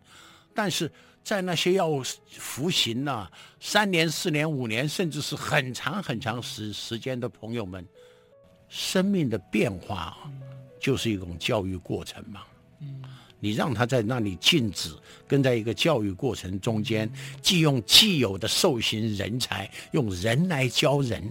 [0.56, 0.90] 但是
[1.22, 3.30] 在那些要服刑啊，
[3.60, 7.86] 三年、四年、五年，甚至是很长很长时时间的朋友们，
[8.70, 10.18] 生命的变化
[10.80, 12.42] 就是一种教育过程嘛。
[12.82, 13.04] 嗯
[13.42, 14.94] 你让他在那里静止，
[15.26, 17.10] 跟在一个教育过程中间，
[17.42, 21.24] 既用既有的受刑人才，用人来教人。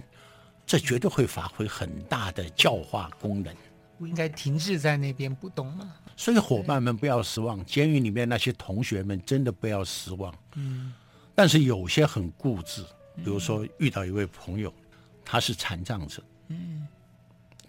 [0.65, 3.55] 这绝对会发挥很大的教化功能。
[3.99, 5.93] 不应该停滞在那边不动吗？
[6.17, 10.33] 所以伙伴们不要失望，监狱里面那些同学们真的不要失望。
[10.55, 10.91] 嗯。
[11.35, 12.83] 但是有些很固执，
[13.17, 14.73] 比如说遇到一位朋友，
[15.23, 16.38] 他是残障者，嗯，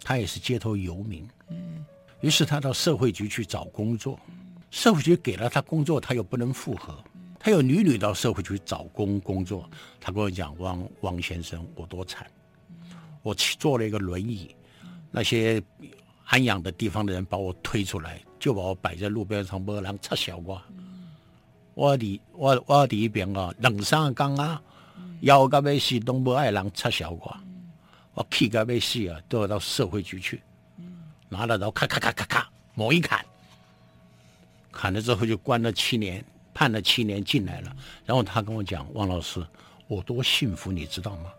[0.03, 1.85] 他也是街头游民，嗯，
[2.21, 4.19] 于是他到社会局去找工作，
[4.69, 6.97] 社会局给了他工作，他又不能复合，
[7.39, 9.69] 他又屡屡到社会局找工工作。
[9.99, 12.25] 他跟我讲：“汪汪先生，我多惨。”
[13.23, 14.55] 我去坐了一个轮椅，
[15.11, 15.61] 那些
[16.25, 20.59] 安养的地方的人把我推出来，就把我摆在路边上，没人插小我。
[21.75, 24.61] 我里我我里边啊，冷三个缸啊，
[25.21, 27.37] 腰到要死都没爱人插小我。
[28.13, 30.41] 我气到要死啊，都要到社会局去，
[31.29, 33.25] 拿了刀咔咔咔咔咔猛一砍，
[34.71, 37.75] 砍了之后就关了七年，判了七年进来了。
[38.05, 39.45] 然后他跟我讲：“汪老师，
[39.87, 41.31] 我多幸福，你知道吗？”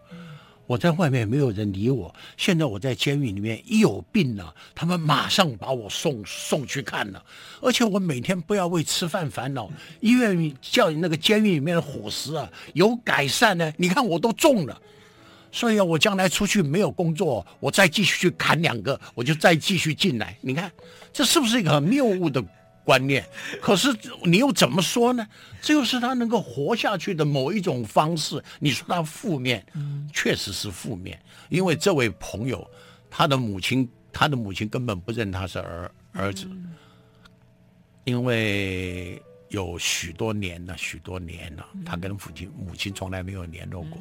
[0.68, 7.22] 我在外面没有人理我，现在我在监狱里面一有病了，他们马上把我送送去看了，
[7.60, 9.70] 而且我每天不要为吃饭烦恼，
[10.00, 14.80] 医院叫你那个监狱里面的伙食啊有改善呢，你看我都中了，
[15.52, 20.72] 所以我将来出去没有工作，我再继续去砍两个，我就再继续进来，你看
[21.12, 22.42] 这是不是一个很谬误的？
[22.84, 23.24] 观念，
[23.62, 25.24] 可是你又怎么说呢？
[25.60, 28.42] 这又是他能够活下去的某一种方式。
[28.58, 29.64] 你说他负面，
[30.12, 31.16] 确实是负面。
[31.48, 32.68] 因为这位朋友，
[33.08, 36.44] 他的母亲，他的母亲根本不认他是儿儿子，
[38.02, 43.96] 因为有许多年了，许多年了，他跟父亲母亲从来没有联络过。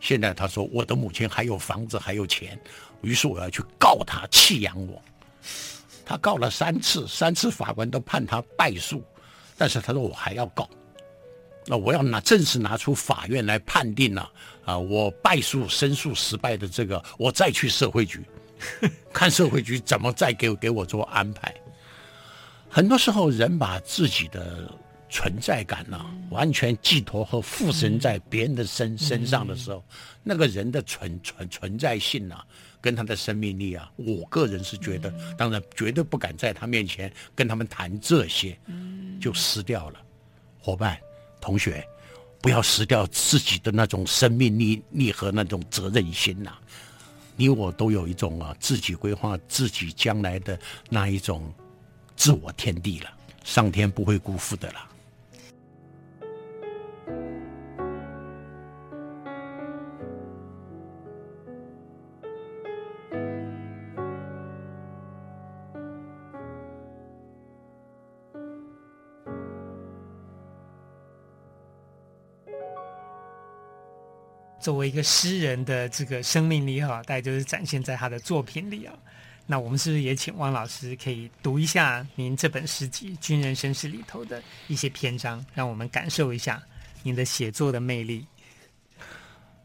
[0.00, 2.58] 现在他说，我的母亲还有房子，还有钱，
[3.02, 5.02] 于是我要去告他弃养我。
[6.04, 9.04] 他告了三次，三次法官都判他败诉，
[9.56, 10.68] 但是他说我还要告，
[11.66, 14.22] 那我要拿正式拿出法院来判定了
[14.64, 18.24] 啊，啊，我败诉申诉失败的这个，我再去社会局，
[19.12, 21.54] 看社会局怎么再给给我做安排。
[22.70, 24.70] 很多时候，人把自己的
[25.10, 29.84] 存在感呢、啊，完全寄托和附身在别人的身身上的时候，
[30.22, 32.46] 那个人的存存存在性呢、啊？
[32.80, 38.56] 跟他的生命力啊，我个人是觉得，当然绝对不敢在他面前跟他们谈这些，
[39.20, 40.00] 就失掉了。
[40.60, 40.96] 伙伴、
[41.40, 41.84] 同学，
[42.40, 46.62] 不要失掉自己的那种生命力力和那种责任心呐、啊。
[47.34, 51.52] 你我都有一种啊，自己规划自己将来的那一种
[52.14, 53.10] 自我天地了，
[53.42, 54.88] 上天不会辜负的了。
[74.68, 78.92] 作为一个诗人的这个生命力哈，大概就是展现在他的作品里啊。
[79.46, 86.62] 那我们是不是也请汪老师可以读一下您这本诗集《军人绅士》里头的一些篇章，让我们感受一下
[87.02, 88.26] 您的写作的魅力？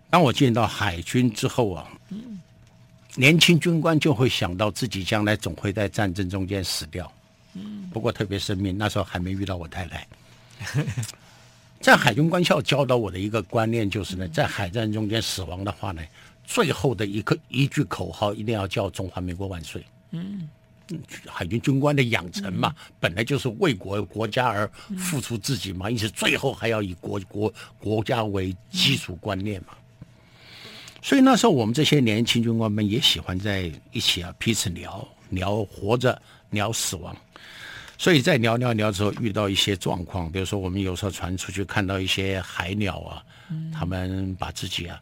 [0.10, 1.86] 当我进到海军之后啊，
[3.16, 7.12] 年轻军官就会想到自己将来总会在战争中间死掉。
[7.56, 10.08] 嗯，不过特别生命，那时候还没遇到我太太。
[11.84, 16.02] 在海军官校教导我的一个观念就是呢，在海战中间死亡的话呢，
[16.46, 19.84] 最后的一个一句口号一定要叫“中华民国万岁”。
[20.12, 20.48] 嗯，
[21.28, 24.66] 海军军官的养成嘛，本来就是为国国家而
[24.98, 29.74] 付出自己嘛，因此最后还要以国国国家为基础观念嘛。
[31.02, 36.18] 所以那时候我们这些年轻军官们也喜欢在一起啊，彼此聊聊活着，
[36.52, 37.14] 聊死亡。
[38.04, 45.00] 所以在聊聊聊之后遇到一些状况，比如说我们有时候船出去看到一些海鸟啊，嗯、他们把自己啊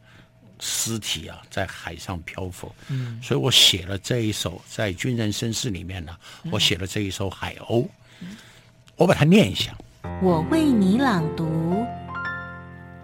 [0.60, 6.20] 尸体啊在海上漂浮，嗯，所以我写了这一首在《军人绅士》里面呢、啊，
[6.52, 7.84] 我写了这一首《海鸥》，
[8.20, 8.38] 嗯，
[8.96, 9.76] 我把它念一下。
[10.22, 11.84] 我为你朗读，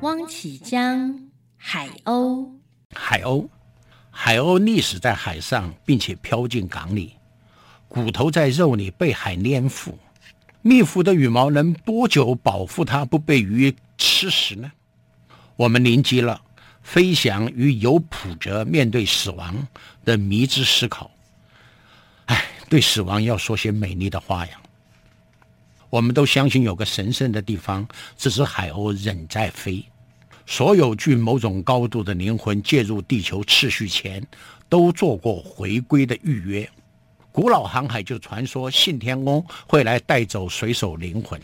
[0.02, 1.10] 汪启江
[1.58, 2.46] 《海鸥》。
[2.94, 3.48] 海鸥，
[4.12, 7.14] 海鸥溺死在海上，并且飘进港里。
[7.98, 9.98] 骨头在肉里被海粘附，
[10.62, 14.72] 密附的羽毛能多久保护它不被鱼吃食呢？
[15.56, 16.40] 我们临机了，
[16.84, 19.68] 飞翔与有谱者面对死亡
[20.06, 21.10] 的迷之思考。
[22.26, 24.62] 哎，对死亡要说些美丽的话呀。
[25.90, 29.84] 我们都相信有个神圣的地方，这只海鸥仍在飞。
[30.46, 34.26] 所有具某种高度的灵魂介入地球秩序前，
[34.70, 36.70] 都做过回归的预约。
[37.38, 41.40] 古老航海就传说信天翁会来带走水手灵魂，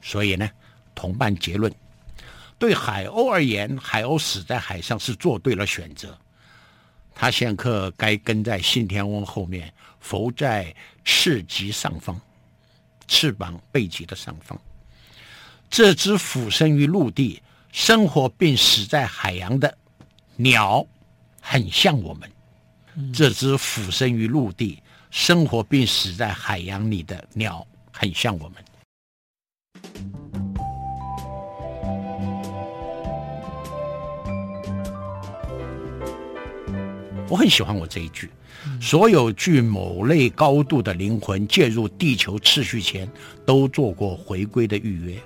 [0.00, 0.50] 所以呢，
[0.94, 1.70] 同伴结论：
[2.58, 6.16] 对海鸥而言，海鸥死在海上是做对了选择。
[7.14, 9.70] 他现刻该跟在信天翁后面，
[10.00, 10.74] 浮在
[11.04, 12.18] 翅脊上方，
[13.06, 14.58] 翅膀背脊的上方。
[15.68, 19.76] 这只俯身于陆地、生活并死在海洋的
[20.36, 20.86] 鸟，
[21.42, 22.32] 很像我们。
[23.12, 24.82] 这只俯身于陆地。
[25.10, 28.64] 生活并死在海洋里的鸟，很像我们。
[37.28, 38.30] 我很喜欢我这一句：
[38.80, 43.10] 所有具某类高度的灵魂介入地球秩序前，
[43.44, 45.18] 都做过回归的预约。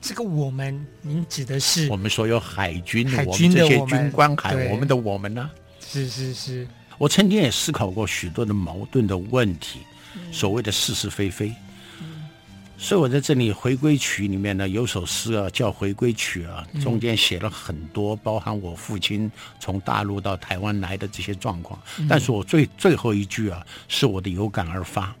[0.00, 5.48] 这个我们，您指的是我们所有海军，海军的我们，这些军官，海我们的我们呢？
[5.80, 6.66] 是是是。
[6.98, 9.80] 我曾经也思考过许多的矛盾的问题，
[10.32, 11.52] 所谓的是是非非。
[12.76, 19.30] 所以我在这里《回归曲》里面呢，有首诗啊，叫《回归曲》啊，中间写了很多，包含我父亲
[19.60, 21.80] 从大陆到台湾来的这些状况。
[22.08, 25.14] 但是我最最后一句啊，是我的有感而发：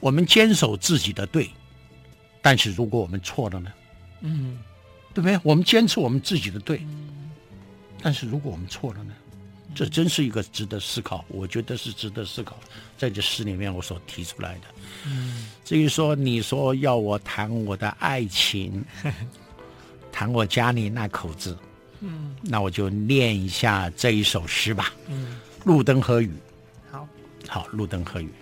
[0.00, 1.50] 我们坚守自己的对，
[2.40, 3.72] 但是如果我们错了呢？
[4.20, 4.58] 嗯，
[5.14, 5.40] 对不对？
[5.42, 6.86] 我们坚持我们自己的对，
[8.02, 9.12] 但是如果我们错了呢？
[9.74, 12.56] 这真是一个值得思考，我觉得是值得思考，
[12.96, 14.62] 在这诗里面我所提出来的。
[15.06, 18.84] 嗯，至于说你说要我谈我的爱情，
[20.10, 21.56] 谈我家里那口子，
[22.00, 24.92] 嗯，那我就念一下这一首诗吧。
[25.06, 26.32] 嗯，路灯和雨。
[26.90, 27.06] 好，
[27.46, 28.32] 好，路灯和雨。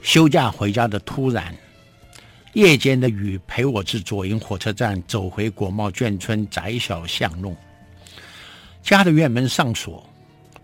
[0.00, 1.54] 休假回家的突然。
[2.54, 7.56] 夜间的雨陪我至左营火车站，走回国贸眷村窄小巷弄。
[8.82, 10.06] 家的院门上锁，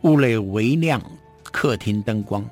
[0.02, 1.00] 屋内微亮，
[1.44, 2.44] 客厅灯光。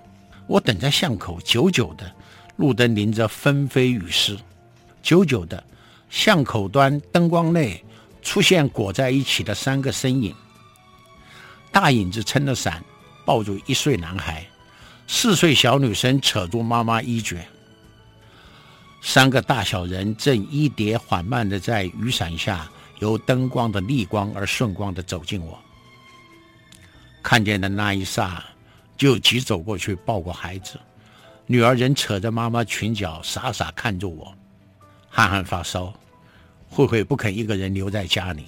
[0.47, 2.11] 我等在巷口，久久的，
[2.57, 4.39] 路灯淋着纷飞雨丝。
[5.03, 5.63] 久久的，
[6.09, 7.85] 巷口端灯光内
[8.23, 10.35] 出现裹在一起的三个身影。
[11.71, 12.83] 大影子撑着伞，
[13.27, 14.47] 抱住一岁男孩，
[15.07, 17.37] 四岁小女生扯住妈妈衣角。
[19.09, 25.57] 三个大小人正一叠缓慢地在雨伞下，由灯光的逆光而顺光地走近我。
[27.23, 28.45] 看见的那一刹，
[28.97, 30.79] 就急走过去抱过孩子。
[31.47, 34.35] 女儿仍扯着妈妈裙角，傻傻看着我。
[35.09, 35.95] 憨憨发烧，
[36.69, 38.47] 慧慧不肯一个人留在家里，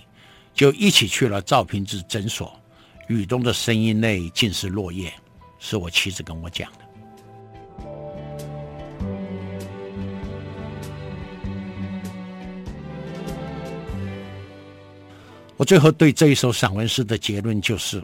[0.52, 2.52] 就一起去了赵平志诊所。
[3.06, 5.14] 雨中的声音内尽是落叶，
[5.60, 6.87] 是我妻子跟我讲的。
[15.58, 18.00] 我最后对这一首散文诗的结论就是：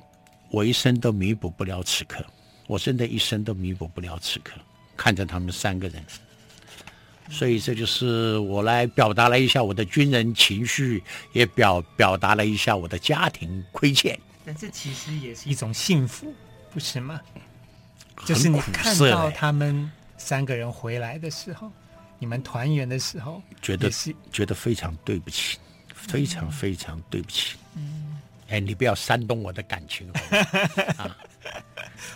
[0.51, 2.25] 我一生都弥补不了此刻，
[2.67, 4.55] 我真的一生都弥补不了此刻。
[4.97, 6.05] 看着他们三个人，
[7.31, 11.01] 所以这就是我来表达了一下我的军人情绪，
[11.33, 14.19] 也表表达了一下我的家庭亏欠。
[14.45, 16.35] 但这其实也是一种幸福，
[16.73, 17.21] 不是吗？
[18.25, 21.71] 就是你看到他们三个人回来的时候，
[22.19, 25.57] 你们团圆的时候，觉得是觉得非常对不起。
[26.07, 30.09] 非常非常对不起，嗯，哎，你不要煽动我的感情，
[30.97, 31.17] 啊、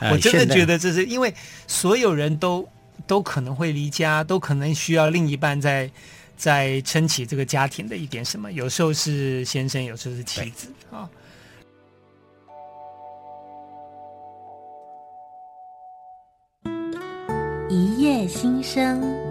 [0.12, 1.34] 我真的觉得这是因为
[1.66, 2.68] 所有人都
[3.06, 5.90] 都可能会离家，都可能需要另一半在
[6.36, 11.08] 在撑起这个家庭的一点什么，有时候是先生，有时候是妻子啊。
[17.70, 19.27] 一夜心声。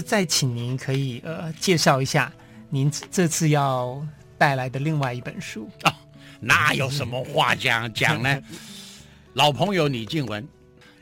[0.00, 2.32] 再请您可以呃介绍一下
[2.68, 4.06] 您这次要
[4.38, 5.94] 带来的另外一本书啊？
[6.40, 8.42] 那有什么话讲讲呢？
[9.34, 10.46] 老朋友李静文，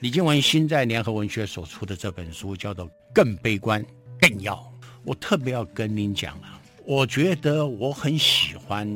[0.00, 3.84] 李静文新在联合文学所出的这本书叫做《更悲观
[4.20, 4.54] 更要》，
[5.04, 8.86] 我特别要跟您讲啊，我觉得我很喜欢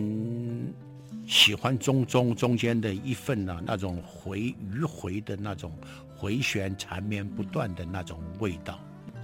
[1.26, 5.72] 喜欢中中中间的一份呢、啊、那种回迂回的那种
[6.16, 8.78] 回旋缠绵不断的那种味道。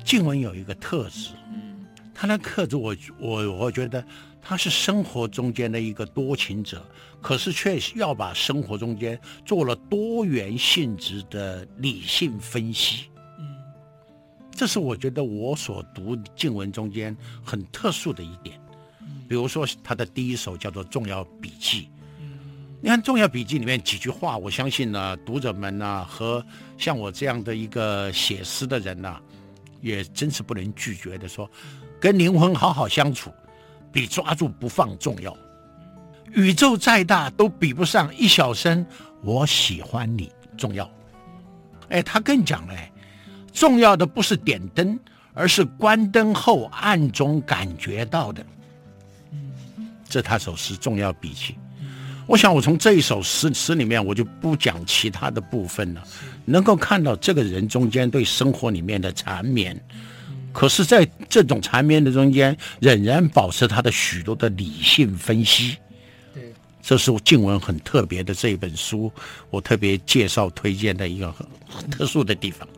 [0.09, 1.85] 静文有一个特质，嗯
[2.15, 4.03] 他的特质我我我觉得
[4.41, 6.83] 他是生活中间的一个多情者，
[7.21, 13.11] 可是却要把生活中间做了多元性质的理性分析。
[13.39, 13.55] 嗯，
[14.51, 18.59] 这是我觉得我所读静文中间很特殊的一点。
[19.29, 21.83] 比如说他的第一首叫做《重要笔记》，
[22.81, 26.43] 你看《重要笔记》里面几句话，我相信呢，读者们呢和
[26.79, 29.21] 像我这样的一个写诗的人呢。
[29.81, 31.51] 也真是不能拒绝的说，
[32.01, 33.33] 跟灵魂好好相处，
[33.93, 35.37] 比抓住不放重要。
[36.33, 38.85] 宇宙再大都比不上一小声
[39.23, 40.89] “我喜欢你”重要。
[41.89, 42.75] 哎，他更讲了，
[43.53, 44.99] 重要的不是点灯，
[45.33, 48.45] 而是关灯后暗中感觉到的。
[50.09, 51.57] 这他首诗重要笔记。
[52.29, 56.05] 我想，我从这一首诗诗里面，我就不讲其他的部分了。
[56.45, 59.75] 能够看到这个人中间对生活里面的缠绵，
[60.53, 65.79] 可是在这种缠绵的中间，仍然保持他的许多的理性分析。
[66.35, 66.53] 对，
[66.83, 69.11] 这是我静文很特别的这一本书，
[69.49, 72.69] 我特别介绍推荐的一个很很特殊的地方。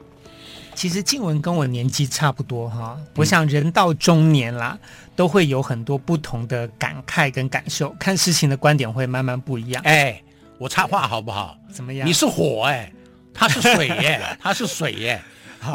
[0.76, 4.78] 其实静文跟我年纪差不多哈，我想人到中年啦，
[5.20, 9.82] 都会有很多不同的感慨跟感受，看事情的观点会慢慢不一样。
[9.84, 10.18] 哎，
[10.56, 11.58] 我插话好不好？
[11.70, 12.08] 怎么样？
[12.08, 12.90] 你是火哎，
[13.34, 15.20] 他是水耶， 他是水耶。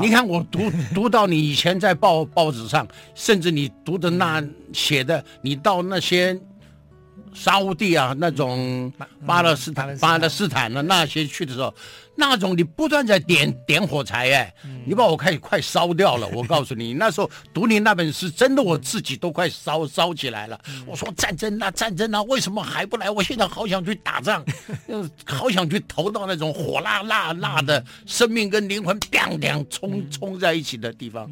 [0.02, 4.44] 你看我读读到你以前在报报纸上，甚至你读的那
[4.74, 6.36] 写的，你到那些
[7.36, 8.92] 沙乌地啊，那种
[9.26, 11.72] 巴勒斯坦、巴勒斯坦的那些去的时候，
[12.16, 14.54] 那种你不断在点点火柴哎，
[14.86, 16.28] 你把我快快烧掉了。
[16.34, 20.60] 我告诉你，那时候读你那本书，真的我自己都快烧烧起来了。
[20.88, 23.10] 我说战争啊，战争啊，为什么还不来？
[23.10, 24.44] 我现在好想去打仗，
[25.28, 31.30] 好想去投到那种火辣辣辣的生命跟灵魂砰砰冲冲在一起的地方。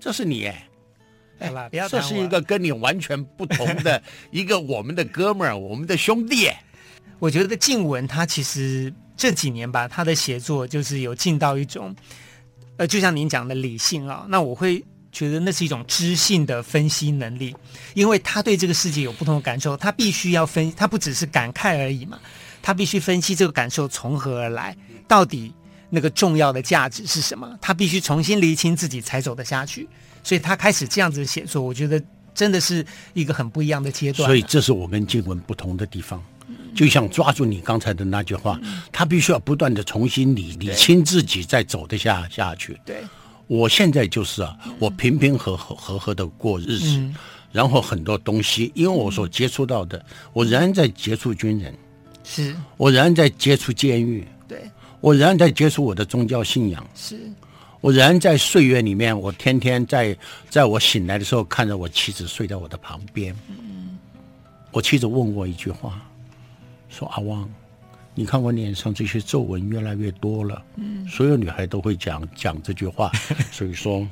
[0.00, 0.68] 这是你哎。
[1.42, 6.50] 哎， 这是一个跟你完全不同的 一个我们的哥们儿，我们的兄弟。
[7.18, 11.94] 我觉得静文他其实这几年吧，他的写作就是有进到一种，
[12.78, 17.54] 呃，就像您讲的理性啊，那我会觉得那是一种知性的分析能力，
[17.94, 22.18] 因为他对这个世界有不同的感受，他必须要分，他不只是感慨而已嘛，
[22.60, 24.76] 他必须分析这个感受从何而来，
[25.06, 25.54] 到底
[25.90, 29.88] 那个重要的价值是什么，他必须重新厘清自己才走得下去。
[30.22, 32.02] 所以他开始这样子写作，我觉得
[32.34, 34.26] 真的是一个很不一样的阶段。
[34.26, 36.22] 所以这是我跟静文不同的地方，
[36.74, 38.58] 就像抓住你刚才的那句话，
[38.90, 42.80] 他必须要不断的重新理理清自己，再走得下下去。
[42.84, 43.02] 对，
[43.46, 47.10] 我现在就是啊，我平平和和和和的过日子，
[47.50, 50.02] 然后很多东西，因为我所接触到的，
[50.32, 51.74] 我仍然在接触军人，
[52.24, 52.54] 是。
[52.76, 54.62] 我仍然在接触监狱，对。
[55.00, 57.18] 我仍然在接触我的宗教信仰，是。
[57.82, 60.16] 我仍然在岁月里面，我天天在，
[60.48, 63.34] 在我醒来的时候，看着我妻子睡在我的旁边。
[64.70, 66.00] 我妻子问我一句话，
[66.88, 67.50] 说：“阿旺，
[68.14, 73.10] 你看我脸上这些皱纹越来越多了。”嗯所有女孩都会讲讲这句话，
[73.50, 74.06] 所以说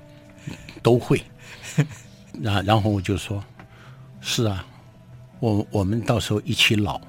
[0.83, 1.23] 都会。
[2.43, 3.43] 然然后我就说
[4.21, 4.67] ：“是啊，
[5.39, 7.01] 我我们到时候一起老，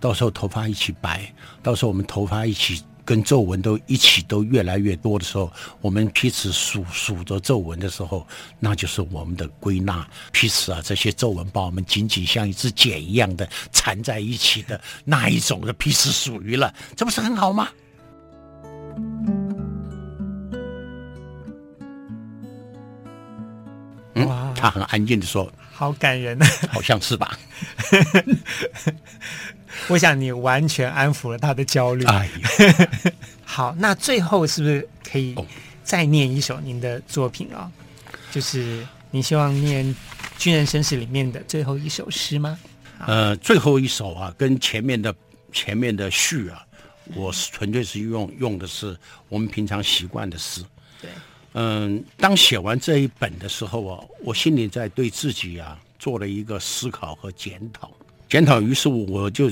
[0.00, 1.30] 到时候头发一起白，
[1.62, 5.50] 到时候我们头发一起。”跟皱纹都一起都越来越多的时候，
[5.80, 8.28] 我们彼此数数着皱纹的时候，
[8.58, 10.06] 那就是我们的归纳。
[10.30, 17.70] 彼此啊，这些皱纹把我们紧紧像一只茧一样的缠在一起的那一种的彼此属于了，这不是很好吗？
[24.16, 27.38] 嗯，他很安静的说：“好感人啊，好像是吧。”
[29.88, 32.04] 我想你完全安抚了他的焦虑。
[33.44, 35.34] 好，那最后是不是可以
[35.82, 37.70] 再念一首您的作品啊？
[38.30, 39.84] 就是你希望念
[40.38, 42.58] 《军人生死》里面的最后一首诗吗？
[43.06, 45.14] 呃，最后一首啊，跟前面的
[45.52, 46.66] 前面的序啊，
[47.14, 48.94] 我是纯粹是用用的是
[49.28, 50.62] 我们平常习惯的诗。
[51.00, 51.10] 对，
[51.54, 57.90] 嗯，当写完这一本的时候啊，我心里在对自己啊做了一个思考和检讨，
[58.28, 59.50] 检讨，于是我就。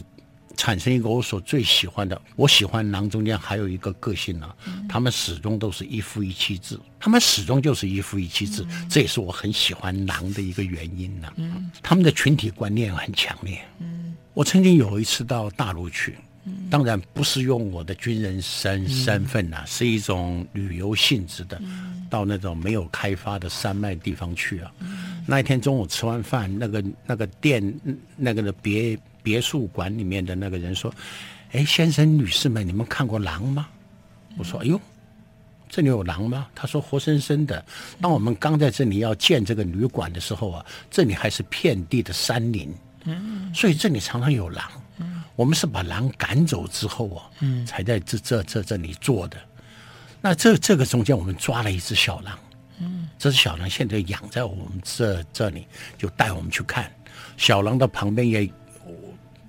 [0.59, 11.35] 产生一个我所最喜欢的，我喜欢狼中间还有一个个性呢、啊，嗯、他们始终都是一夫一妻制，他们始终就是一夫一妻制，嗯、这也是我很喜欢狼的一个原因呢、啊。
[11.37, 13.61] 嗯、他们的群体观念很强烈。
[13.81, 16.17] 嗯、我曾经有一次到大陆去，
[16.47, 24.73] 嗯、当然不是用我的军人身身份呐、啊，嗯、是一种旅游性质的，嗯、到那种没有开发的山脉地方去啊。
[24.79, 27.81] 嗯、那一天中午吃完饭，那个那个店
[28.17, 28.99] 那个的别。
[29.27, 30.89] 别墅馆里面的那个人说
[31.51, 33.67] ：“哎，先生、女士们，你们看过狼吗？”
[34.39, 34.81] 我说：“哎呦，
[35.69, 37.65] 这里有狼吗？”他说：“活生生的。
[38.01, 42.73] 当我们刚在这里要建这个旅馆的时候啊，这里还是遍地的山林，
[43.05, 44.65] 嗯，所以这里常常有狼。
[44.99, 49.37] 嗯，我们是把狼赶走之后啊，嗯，才在这这这这里做的。
[50.21, 52.46] 那这这个中间，我们抓了一只小狼，嗯，
[53.19, 56.91] 这只小狼现在养在我们这这里，就带我们去看。
[57.37, 58.51] 小狼的旁边也。”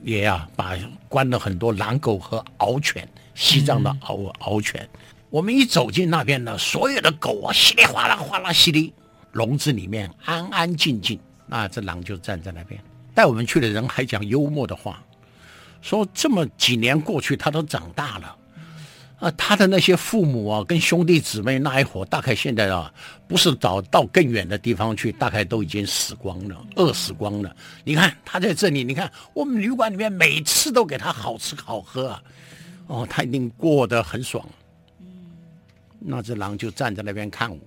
[0.04, 0.78] 也呀、啊，把
[1.10, 4.88] 关了很多狼狗和獒犬，西藏的獒獒犬。
[5.30, 8.94] 我们一走进那边呢，所有的狗啊，稀里哗啦哗啦稀里，
[9.34, 11.20] 笼子里面安安静静。
[11.48, 12.80] 那这狼就站在那边，
[13.14, 15.04] 带我们去的人还讲幽默的话，
[15.82, 18.36] 说这么几年过去，它都长大了。
[19.18, 22.94] 啊，他的那些父母啊，跟兄弟姊妹那一伙，大概现在啊，
[23.28, 27.56] 不是找到更远的地方去，大概都已经死光了，饿死光了。
[27.84, 32.16] 你看他在这里，你看我们旅馆里面每次都给他好吃好喝，
[32.86, 34.48] 哦，他一定过得很爽。
[36.00, 37.58] 那只狼就站在那边看我，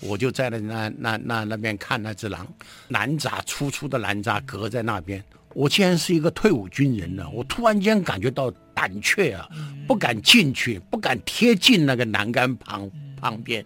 [0.00, 2.48] 我就在那那那那边看那只狼，
[2.88, 5.22] 蓝栅粗粗的蓝栅隔在那边。
[5.54, 8.52] 我既然是一个退伍军人呢，我突然间感觉到。
[8.76, 9.48] 胆怯啊，
[9.86, 13.64] 不敢进去，不敢贴近那个栏杆旁旁边。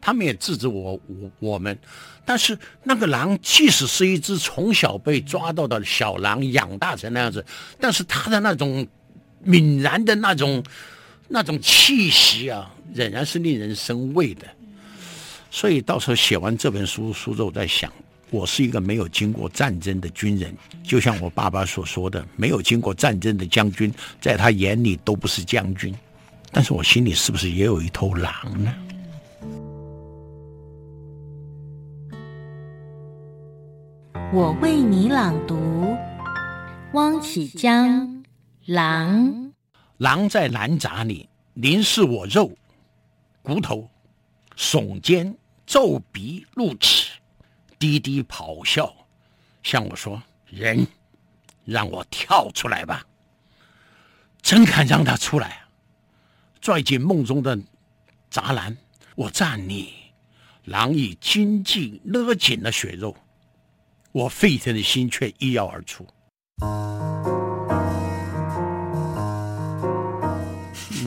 [0.00, 1.78] 他们也制止我，我我们。
[2.24, 7.46] 但是那个狼，即使是一只从小被抓到的小狼，养大成那样子，
[7.78, 8.84] 但是它的那种
[9.46, 10.62] 泯然的那种
[11.28, 14.44] 那种气息啊，仍然是令人生畏的。
[15.48, 17.90] 所以到时候写完这本书书之后，我在想，
[18.30, 25.94] 我是一个没有经过战争的军人，就像我爸爸所说的，没有经过战争的将军，在他眼里都不是将军。
[26.52, 28.74] 但是我心里是不是也有一头狼呢？
[34.32, 35.96] 我为你朗读，
[36.92, 37.88] 汪启江
[38.66, 39.28] 《狼》。
[39.96, 42.52] 狼在南杂里，凝视我肉
[43.42, 43.90] 骨头，
[44.56, 47.09] 耸肩，皱鼻，露齿。
[47.80, 48.94] 低低咆哮，
[49.62, 50.86] 向我说：“人，
[51.64, 53.06] 让我跳出来吧！
[54.42, 55.62] 真敢让他出来？
[56.60, 57.58] 拽进梦中的
[58.30, 58.76] 栅栏，
[59.16, 59.94] 我站立。
[60.66, 63.16] 狼已紧紧勒紧了血肉，
[64.12, 66.06] 我沸腾的心却一跃而出。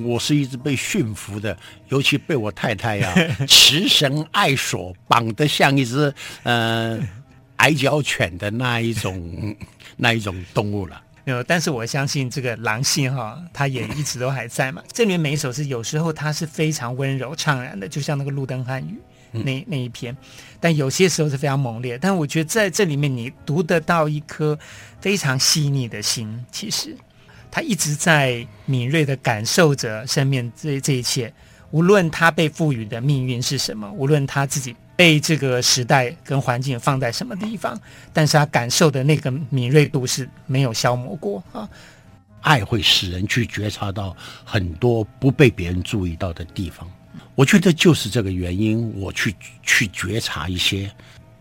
[0.03, 1.57] 我是一只被驯服的，
[1.89, 6.99] 尤其被我太太呀、啊、慈绳爱锁绑得像一只呃
[7.57, 9.55] 矮脚犬的那一种
[9.97, 11.01] 那一种动物了。
[11.25, 14.83] 有，但是我相信这个狼性哈，它也一直都还在嘛。
[14.91, 18.99] 这里面每一首诗有时候它是非常温柔怅然的，就像那个路灯汉语
[19.31, 20.15] 那那一篇，
[20.59, 21.97] 但有些时候是非常猛烈。
[21.97, 24.59] 但我觉得在这里面你读得到一颗
[24.99, 26.93] 非常细腻的心，其实。
[27.53, 31.31] 他一直在敏锐地感受着生命这这一切，
[31.69, 37.79] 无论他被赋予的命运是什么，无论他自己被这个时代跟环境放在什么地方，
[38.11, 41.69] 但是他感受的那个敏锐度是没有消磨过啊。
[42.41, 46.89] 爱会使人去觉察到很多不被别人注意到的地方，
[47.35, 50.91] 我觉得就是这个原因，我去去觉察一些。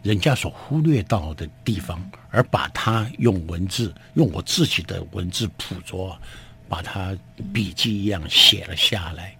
[0.02, 6.18] 人家所忽略到的地方，而把它用文字，用我自己的文字捕捉，
[6.68, 7.16] 把它
[7.52, 9.36] 笔记一样写了下来。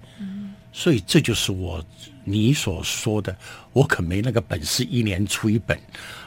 [0.72, 1.84] 所以这就是我
[2.24, 3.36] 你所说的，
[3.72, 5.78] 我可没那个本事一年出一本，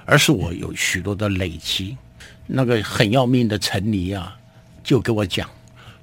[0.05, 1.97] 而是我有许多的累积。
[2.45, 4.37] 那个很要命的陈尼啊，
[4.83, 5.49] 就跟我讲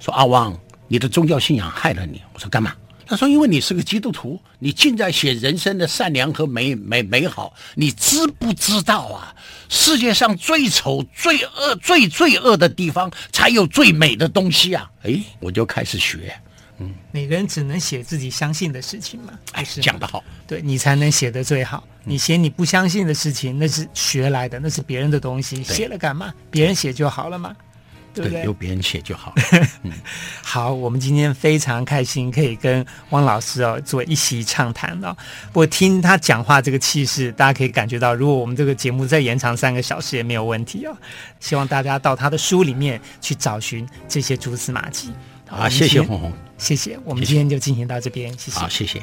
[0.01, 0.59] 说：“阿旺，
[0.89, 2.74] 你的宗教信仰害了你。”我说：“干嘛？”
[3.07, 9.34] 他说：“因为你是个基督徒，你尽在写人生的善良和美美美好，你知不知道啊？
[9.68, 16.32] 世界上最丑、最恶、最罪恶的地方，才有最美的东西啊！”哎，我就开始学。
[16.78, 19.32] 嗯，每个人只能写自己相信的事情嘛。
[19.53, 21.86] 哎，讲得好，对你才能写得最好。
[22.05, 26.32] 你写你不相信的事情，那是学来的，那是别人的东西，写了干嘛？
[26.50, 27.55] 别人写就好了嘛。
[28.14, 29.32] 对，对，由别人写就好。
[29.82, 29.92] 嗯，
[30.42, 35.16] 好，我们今天非常开心，可以跟汪老师哦做一席畅谈哦。
[35.52, 40.96] 我听他讲话这个气势，大家可以感觉到，如果我们这个节目再延长三个小时也没有问题哦。
[41.40, 45.10] 希望大家到他的书里面去找寻这些蛛丝马迹。
[45.48, 46.98] 好，谢谢红红，谢谢。
[47.04, 48.58] 我们今天就进行到这边，谢谢。
[48.58, 49.02] 好，谢谢。